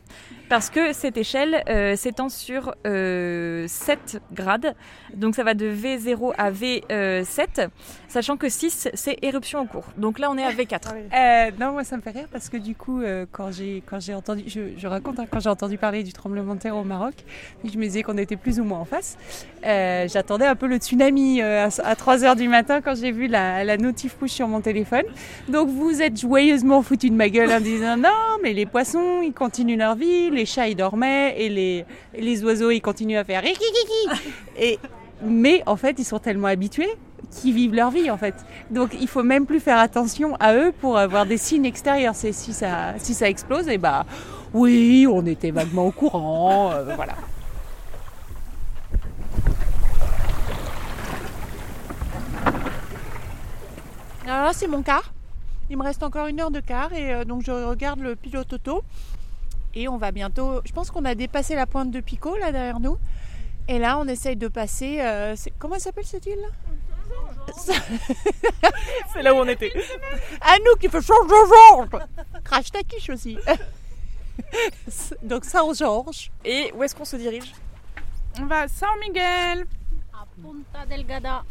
Parce 0.49 0.69
que 0.69 0.93
cette 0.93 1.17
échelle 1.17 1.63
euh, 1.69 1.95
s'étend 1.95 2.29
sur 2.29 2.75
euh, 2.85 3.65
7 3.67 4.21
grades, 4.33 4.75
donc 5.15 5.35
ça 5.35 5.43
va 5.43 5.53
de 5.53 5.65
V0 5.65 6.33
à 6.37 6.51
V7, 6.51 7.69
sachant 8.07 8.37
que 8.37 8.49
6 8.49 8.89
c'est 8.93 9.17
éruption 9.23 9.59
en 9.59 9.65
cours. 9.65 9.85
Donc 9.97 10.19
là 10.19 10.29
on 10.29 10.37
est 10.37 10.43
à 10.43 10.51
V4. 10.51 10.89
Euh, 11.13 11.51
non, 11.59 11.71
moi 11.71 11.83
ça 11.83 11.97
me 11.97 12.01
fait 12.01 12.11
rire 12.11 12.27
parce 12.31 12.49
que 12.49 12.57
du 12.57 12.75
coup, 12.75 13.01
euh, 13.01 13.25
quand 13.31 13.51
j'ai 13.51 13.81
quand 13.89 13.99
j'ai 13.99 14.13
entendu, 14.13 14.43
je, 14.47 14.77
je 14.77 14.87
raconte 14.87 15.19
hein, 15.19 15.25
quand 15.31 15.39
j'ai 15.39 15.49
entendu 15.49 15.77
parler 15.77 16.03
du 16.03 16.13
tremblement 16.13 16.55
de 16.55 16.59
terre 16.59 16.77
au 16.77 16.83
Maroc, 16.83 17.15
je 17.63 17.77
me 17.77 17.83
disais 17.83 18.03
qu'on 18.03 18.17
était 18.17 18.35
plus 18.37 18.59
ou 18.59 18.63
moins 18.63 18.79
en 18.79 18.85
face. 18.85 19.17
Euh, 19.65 20.07
J'attendais 20.07 20.45
un 20.45 20.55
peu 20.55 20.67
le 20.67 20.77
tsunami 20.77 21.41
euh, 21.41 21.67
à, 21.67 21.89
à 21.89 21.95
3 21.95 22.25
heures 22.25 22.35
du 22.35 22.47
matin 22.49 22.81
quand 22.81 22.95
j'ai 22.95 23.11
vu 23.11 23.27
la, 23.27 23.63
la 23.63 23.77
notif 23.77 24.15
push 24.15 24.31
sur 24.31 24.47
mon 24.47 24.61
téléphone. 24.61 25.05
Donc 25.47 25.69
vous 25.69 26.01
êtes 26.01 26.19
joyeusement 26.19 26.81
foutu 26.83 27.09
de 27.09 27.15
ma 27.15 27.29
gueule 27.29 27.51
en 27.51 27.61
disant 27.61 27.97
non, 27.97 28.09
mais 28.43 28.53
les 28.53 28.65
poissons 28.65 29.21
ils 29.23 29.33
continuent 29.33 29.77
leur 29.77 29.95
vie, 29.95 30.29
les 30.33 30.45
chats 30.45 30.67
ils 30.67 30.75
dormaient 30.75 31.35
et 31.37 31.85
les 32.13 32.43
oiseaux 32.43 32.71
ils 32.71 32.81
continuent 32.81 33.17
à 33.17 33.23
faire. 33.23 33.43
Et 34.57 34.79
mais 35.23 35.63
en 35.65 35.77
fait 35.77 35.95
ils 35.99 36.05
sont 36.05 36.19
tellement 36.19 36.47
habitués 36.47 36.93
qu'ils 37.31 37.53
vivent 37.53 37.73
leur 37.73 37.91
vie 37.91 38.11
en 38.11 38.17
fait. 38.17 38.35
Donc 38.69 38.95
il 38.99 39.07
faut 39.07 39.23
même 39.23 39.45
plus 39.45 39.59
faire 39.59 39.79
attention 39.79 40.35
à 40.39 40.55
eux 40.55 40.73
pour 40.81 40.97
avoir 40.97 41.25
des 41.25 41.37
signes 41.37 41.65
extérieurs. 41.65 42.15
C'est 42.15 42.33
si 42.33 42.53
ça 42.53 42.93
si 42.97 43.13
ça 43.13 43.29
explose 43.29 43.67
et 43.69 43.77
bah 43.77 44.05
oui, 44.53 45.07
on 45.09 45.25
était 45.25 45.51
vaguement 45.51 45.87
au 45.87 45.91
courant, 45.91 46.71
euh, 46.71 46.95
voilà. 46.95 47.15
Alors 54.25 54.45
là 54.45 54.51
c'est 54.53 54.67
mon 54.67 54.83
quart. 54.83 55.11
Il 55.69 55.77
me 55.77 55.83
reste 55.83 56.03
encore 56.03 56.27
une 56.27 56.39
heure 56.39 56.51
de 56.51 56.59
quart 56.59 56.93
et 56.93 57.13
euh, 57.13 57.25
donc 57.25 57.41
je 57.43 57.51
regarde 57.51 57.99
le 57.99 58.15
pilote 58.15 58.53
auto 58.53 58.83
et 59.75 59.87
on 59.87 59.97
va 59.97 60.11
bientôt. 60.11 60.61
Je 60.65 60.71
pense 60.71 60.91
qu'on 60.91 61.05
a 61.05 61.15
dépassé 61.15 61.55
la 61.55 61.65
pointe 61.65 61.91
de 61.91 61.99
Pico 61.99 62.35
là 62.37 62.51
derrière 62.51 62.79
nous. 62.79 62.97
Et 63.67 63.79
là 63.79 63.97
on 63.97 64.07
essaye 64.07 64.35
de 64.35 64.47
passer. 64.47 64.99
euh, 65.01 65.35
comment 65.59 65.75
elle 65.75 65.81
s'appelle 65.81 66.05
cette 66.05 66.25
île 66.25 66.39
là 66.39 66.47
C'est 69.13 69.21
là 69.21 69.33
où 69.33 69.37
on 69.37 69.47
était. 69.47 69.71
Anouk 70.41 70.79
qui 70.79 70.89
fait 70.89 71.01
Georges 71.01 71.29
Georges 71.29 72.03
Crash 72.43 72.71
ta 72.71 72.81
quiche 72.83 73.09
aussi. 73.09 73.37
Donc 75.23 75.45
Saint-Georges. 75.45 76.31
Et 76.43 76.71
où 76.75 76.83
est-ce 76.83 76.95
qu'on 76.95 77.05
se 77.05 77.15
dirige? 77.15 77.53
On 78.39 78.45
va 78.45 78.61
à 78.61 78.67
San 78.67 78.89
Miguel. 78.99 79.65
À 80.13 80.25
Punta 80.41 80.85
Delgada. 80.87 81.43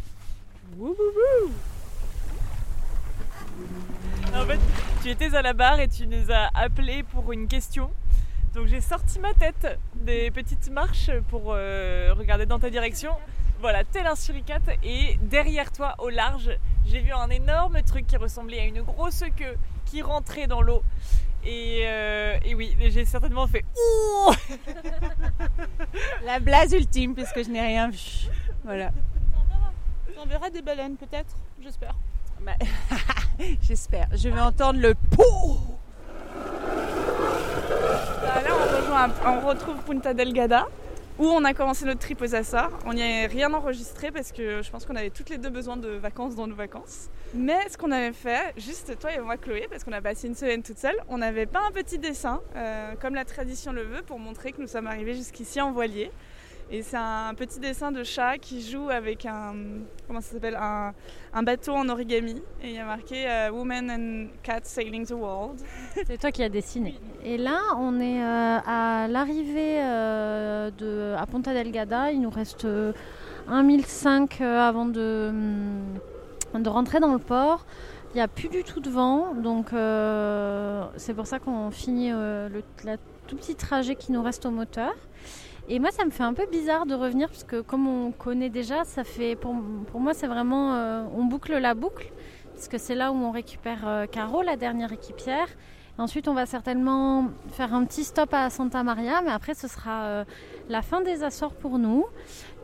En 4.35 4.47
fait, 4.47 4.59
tu 5.03 5.11
étais 5.11 5.35
à 5.35 5.43
la 5.43 5.53
barre 5.53 5.81
et 5.81 5.89
tu 5.89 6.07
nous 6.07 6.31
as 6.31 6.49
appelé 6.55 7.03
pour 7.03 7.33
une 7.33 7.47
question. 7.47 7.91
Donc 8.55 8.67
j'ai 8.67 8.81
sorti 8.81 9.19
ma 9.19 9.33
tête 9.33 9.79
des 9.95 10.31
petites 10.31 10.71
marches 10.71 11.11
pour 11.29 11.55
euh, 11.55 12.13
regarder 12.17 12.45
dans 12.45 12.59
ta 12.59 12.69
direction. 12.69 13.13
Voilà, 13.61 13.85
tel 13.85 14.07
un 14.07 14.15
suricate. 14.15 14.69
Et 14.83 15.19
derrière 15.23 15.73
toi, 15.73 15.95
au 15.99 16.11
large, 16.11 16.51
j'ai 16.87 17.01
vu 17.01 17.13
un 17.13 17.31
énorme 17.31 17.83
truc 17.83 18.07
qui 18.07 18.17
ressemblait 18.17 18.61
à 18.61 18.65
une 18.65 18.83
grosse 18.83 19.25
queue 19.37 19.57
qui 19.87 20.03
rentrait 20.03 20.47
dans 20.47 20.61
l'eau. 20.61 20.83
Et, 21.45 21.85
euh, 21.87 22.39
et 22.45 22.55
oui, 22.55 22.77
j'ai 22.79 23.05
certainement 23.05 23.47
fait 23.47 23.65
Ouh 23.77 24.33
La 26.25 26.39
blase 26.39 26.73
ultime 26.73 27.15
puisque 27.15 27.43
je 27.45 27.51
n'ai 27.51 27.61
rien 27.61 27.89
vu. 27.89 28.29
Voilà. 28.65 28.91
On 30.19 30.27
verra 30.27 30.51
des 30.51 30.63
baleines 30.63 30.97
peut-être, 30.97 31.37
j'espère. 31.61 31.97
J'espère. 33.63 34.09
Je 34.13 34.29
vais 34.29 34.41
entendre 34.41 34.81
le 34.81 34.95
pou. 34.95 35.59
Là, 38.23 38.41
on, 38.93 39.47
retrouve 39.47 39.77
Punta 39.87 40.13
Delgada, 40.13 40.67
où 41.19 41.25
on 41.25 41.45
a 41.45 41.55
commencé 41.55 41.85
notre 41.87 42.01
trip 42.01 42.21
aux 42.21 42.35
Açores. 42.35 42.71
On 42.85 42.93
n'y 42.93 43.03
a 43.03 43.27
rien 43.27 43.53
enregistré 43.53 44.11
parce 44.11 44.33
que 44.33 44.63
je 44.63 44.71
pense 44.71 44.85
qu'on 44.85 44.97
avait 44.97 45.11
toutes 45.11 45.31
les 45.31 45.39
deux 45.39 45.49
besoin 45.49 45.77
de 45.77 45.89
vacances 45.89 46.35
dans 46.35 46.47
nos 46.47 46.55
vacances. 46.55 47.09
Mais 47.35 47.69
ce 47.71 47.79
qu'on 47.79 47.91
avait 47.91 48.13
fait, 48.13 48.53
juste 48.59 48.99
toi 48.99 49.13
et 49.13 49.19
moi 49.21 49.37
Chloé, 49.39 49.67
parce 49.71 49.85
qu'on 49.85 49.93
a 49.93 50.03
passé 50.03 50.29
une 50.29 50.35
semaine 50.35 50.63
toute 50.63 50.79
seule, 50.79 50.97
on 51.09 51.23
avait 51.23 51.47
pas 51.47 51.61
un 51.67 51.71
petit 51.71 51.99
dessin, 51.99 52.41
euh, 52.57 52.93
comme 53.01 53.15
la 53.15 53.25
tradition 53.25 53.73
le 53.73 53.83
veut, 53.83 54.03
pour 54.03 54.19
montrer 54.19 54.53
que 54.53 54.61
nous 54.61 54.69
sommes 54.69 54.87
arrivés 54.87 55.15
jusqu'ici 55.15 55.61
en 55.61 55.73
voilier. 55.73 56.11
Et 56.75 56.81
c'est 56.81 56.97
un 56.97 57.35
petit 57.35 57.61
dessin 57.61 57.93
de 57.93 58.03
chat 58.03 58.39
qui 58.39 58.63
joue 58.63 58.89
avec 58.89 59.27
un, 59.27 59.55
comment 60.07 60.23
ça 60.23 60.33
s'appelle, 60.33 60.59
un, 60.59 61.43
bateau 61.43 61.73
en 61.73 61.87
origami. 61.91 62.43
Et 62.63 62.71
il 62.71 62.73
y 62.73 62.79
a 62.79 62.87
marqué 62.87 63.29
euh, 63.29 63.51
Women 63.51 63.91
and 63.91 64.27
Cats 64.43 64.61
Sailing 64.65 65.05
the 65.07 65.11
World. 65.11 65.61
C'est 66.07 66.19
toi 66.19 66.33
qui 66.33 66.43
as 66.43 66.49
dessiné. 66.49 66.99
Et 67.23 67.37
là, 67.37 67.59
on 67.77 68.01
est 68.01 68.23
euh, 68.23 68.59
à 68.65 69.07
l'arrivée 69.07 69.83
euh, 69.83 70.71
de 70.71 71.15
à 71.19 71.27
Ponta 71.27 71.53
Delgada. 71.53 72.11
Il 72.11 72.23
nous 72.23 72.31
reste 72.31 72.65
euh, 72.65 72.95
1005 73.51 74.41
euh, 74.41 74.59
avant 74.59 74.87
de, 74.87 75.31
de 76.55 76.69
rentrer 76.71 77.01
dans 77.01 77.13
le 77.13 77.19
port. 77.19 77.67
Il 78.15 78.17
n'y 78.17 78.23
a 78.23 78.29
plus 78.29 78.49
du 78.49 78.65
tout 78.65 78.81
de 78.81 78.89
vent, 78.89 79.35
donc 79.35 79.69
c'est 80.97 81.15
pour 81.15 81.27
ça 81.27 81.39
qu'on 81.39 81.71
finit 81.71 82.11
le 82.11 82.63
la 82.85 82.99
tout 83.27 83.37
petit 83.37 83.55
trajet 83.55 83.95
qui 83.95 84.13
nous 84.13 84.23
reste 84.23 84.45
au 84.45 84.51
moteur. 84.51 84.93
Et 85.69 85.79
moi, 85.79 85.91
ça 85.93 86.05
me 86.05 86.11
fait 86.11 86.25
un 86.25 86.35
peu 86.35 86.47
bizarre 86.51 86.87
de 86.87 86.95
revenir 86.95 87.29
parce 87.29 87.45
que 87.45 87.61
comme 87.61 87.87
on 87.87 88.11
connaît 88.11 88.51
déjà, 88.51 88.85
ça 88.85 89.05
fait 89.05 89.37
pour, 89.37 89.55
moi, 89.95 90.13
c'est 90.13 90.27
vraiment 90.27 90.75
euh, 90.75 91.05
on 91.15 91.25
boucle 91.25 91.57
la 91.57 91.75
boucle 91.75 92.11
parce 92.55 92.69
que 92.69 92.79
c'est 92.79 92.97
là 92.97 93.13
où 93.13 93.15
on 93.15 93.31
récupère 93.31 93.87
euh, 93.87 94.07
Caro, 94.07 94.43
la 94.43 94.57
dernière 94.57 94.93
équipière. 94.93 95.47
Ensuite, 95.99 96.27
on 96.27 96.35
va 96.35 96.47
certainement 96.47 97.29
faire 97.51 97.75
un 97.75 97.85
petit 97.85 98.03
stop 98.03 98.33
à 98.33 98.51
Santa 98.51 98.83
Maria, 98.83 99.21
mais 99.23 99.31
après, 99.31 99.55
ce 99.55 99.69
sera 99.69 100.05
euh, 100.05 100.25
la 100.69 100.83
fin 100.83 101.01
des 101.01 101.23
Açores 101.23 101.55
pour 101.55 101.79
nous. 101.79 102.07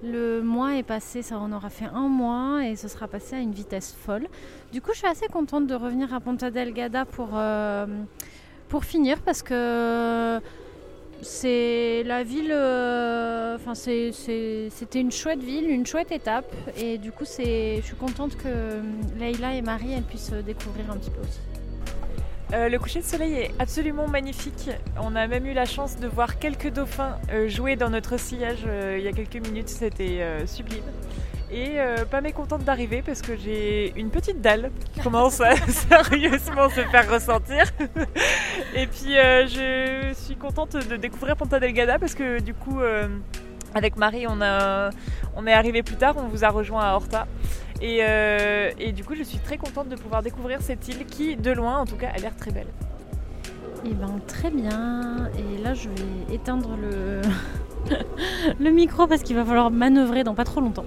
Le 0.03 0.43
mois 0.43 0.77
est 0.77 0.83
passé, 0.83 1.23
ça 1.23 1.39
on 1.41 1.53
aura 1.53 1.71
fait 1.71 1.89
un 1.93 2.09
mois 2.09 2.65
et 2.65 2.75
ce 2.75 2.89
sera 2.89 3.07
passé 3.07 3.37
à 3.37 3.39
une 3.39 3.53
vitesse 3.53 3.95
folle. 3.95 4.27
Du 4.73 4.81
coup, 4.81 4.91
je 4.93 4.99
suis 4.99 5.07
assez 5.07 5.29
contente 5.29 5.67
de 5.67 5.75
revenir 5.75 6.13
à 6.15 6.21
Ponta 6.21 6.51
Delgada 6.51 7.05
pour, 7.05 7.39
pour 8.69 8.85
finir 8.85 9.21
parce 9.21 9.43
que 9.43 10.41
c'est 11.23 12.03
la 12.05 12.23
ville, 12.23 12.53
euh, 12.53 13.57
enfin 13.57 13.75
c'était 13.75 15.01
une 15.01 15.13
chouette 15.13 15.43
ville, 15.43 15.69
une 15.69 15.87
chouette 15.87 16.13
étape 16.13 16.53
et 16.77 16.99
du 16.99 17.13
coup 17.13 17.25
je 17.25 17.81
suis 17.83 17.97
contente 17.99 18.37
que 18.37 18.81
Leïla 19.19 19.55
et 19.55 19.63
Marie 19.63 20.01
puissent 20.03 20.33
découvrir 20.33 20.91
un 20.91 20.97
petit 20.97 21.11
peu 21.11 21.21
aussi. 21.21 21.41
Euh, 22.55 22.71
le 22.71 22.79
coucher 22.79 23.01
de 23.01 23.05
soleil 23.05 23.35
est 23.35 23.51
absolument 23.59 24.09
magnifique. 24.09 24.71
On 24.99 25.15
a 25.17 25.27
même 25.27 25.45
eu 25.45 25.53
la 25.53 25.67
chance 25.67 25.99
de 25.99 26.09
voir 26.09 26.39
quelques 26.39 26.71
dauphins 26.71 27.19
euh, 27.31 27.47
jouer 27.47 27.77
dans 27.77 27.91
notre 27.91 28.19
sillage 28.19 28.65
euh, 28.67 28.97
il 28.99 29.05
y 29.05 29.09
a 29.09 29.13
quelques 29.13 29.47
minutes. 29.47 29.69
C'était 29.69 30.23
euh, 30.23 30.47
sublime. 30.47 30.85
Et 31.51 31.81
euh, 31.81 32.05
pas 32.05 32.21
mécontente 32.21 32.65
d'arriver 32.65 33.03
parce 33.05 33.23
que 33.23 33.35
j'ai 33.37 33.95
une 33.97 34.11
petite 34.11 34.43
dalle 34.43 34.71
qui 34.93 35.01
commence 35.01 35.41
à 35.41 35.57
sérieusement 35.69 36.69
se 36.69 36.83
faire 36.83 37.11
ressentir. 37.11 37.65
Et 38.75 38.87
puis 38.87 39.17
euh, 39.17 39.47
je 39.47 40.13
suis 40.15 40.37
contente 40.37 40.77
de 40.77 40.97
découvrir 40.97 41.37
Ponta 41.37 41.59
Delgada 41.59 41.99
parce 41.99 42.15
que 42.15 42.41
du 42.41 42.53
coup, 42.53 42.81
euh, 42.81 43.09
avec 43.75 43.97
Marie, 43.97 44.27
on, 44.29 44.43
a, 44.43 44.91
on 45.37 45.47
est 45.47 45.53
arrivé 45.55 45.83
plus 45.83 45.97
tard, 45.97 46.17
on 46.19 46.29
vous 46.29 46.45
a 46.45 46.51
rejoint 46.51 46.83
à 46.83 46.95
Horta. 46.95 47.27
Et, 47.81 48.01
et 48.79 48.91
du 48.91 49.05
coup, 49.05 49.15
je 49.15 49.23
suis 49.23 49.39
très 49.39 49.57
contente 49.57 49.89
de 49.89 49.95
pouvoir 49.95 50.21
découvrir 50.21 50.61
cette 50.61 50.89
île 50.89 51.07
qui, 51.07 51.37
de 51.37 51.53
loin 51.53 51.79
en 51.79 51.85
tout 51.85 51.97
cas, 51.97 52.09
a 52.09 52.19
l'air 52.19 52.35
très 52.35 52.51
belle. 52.51 52.67
Et 53.85 53.95
ben 53.95 54.21
très 54.27 54.51
bien. 54.51 55.31
Et 55.39 55.63
là 55.63 55.75
je 55.75 55.89
vais 55.89 56.35
éteindre 56.35 56.77
le 56.77 57.21
le 58.59 58.71
micro 58.71 59.07
parce 59.07 59.23
qu'il 59.23 59.37
va 59.37 59.45
falloir 59.45 59.71
manœuvrer 59.71 60.25
dans 60.25 60.35
pas 60.35 60.45
trop 60.45 60.61
longtemps. 60.61 60.85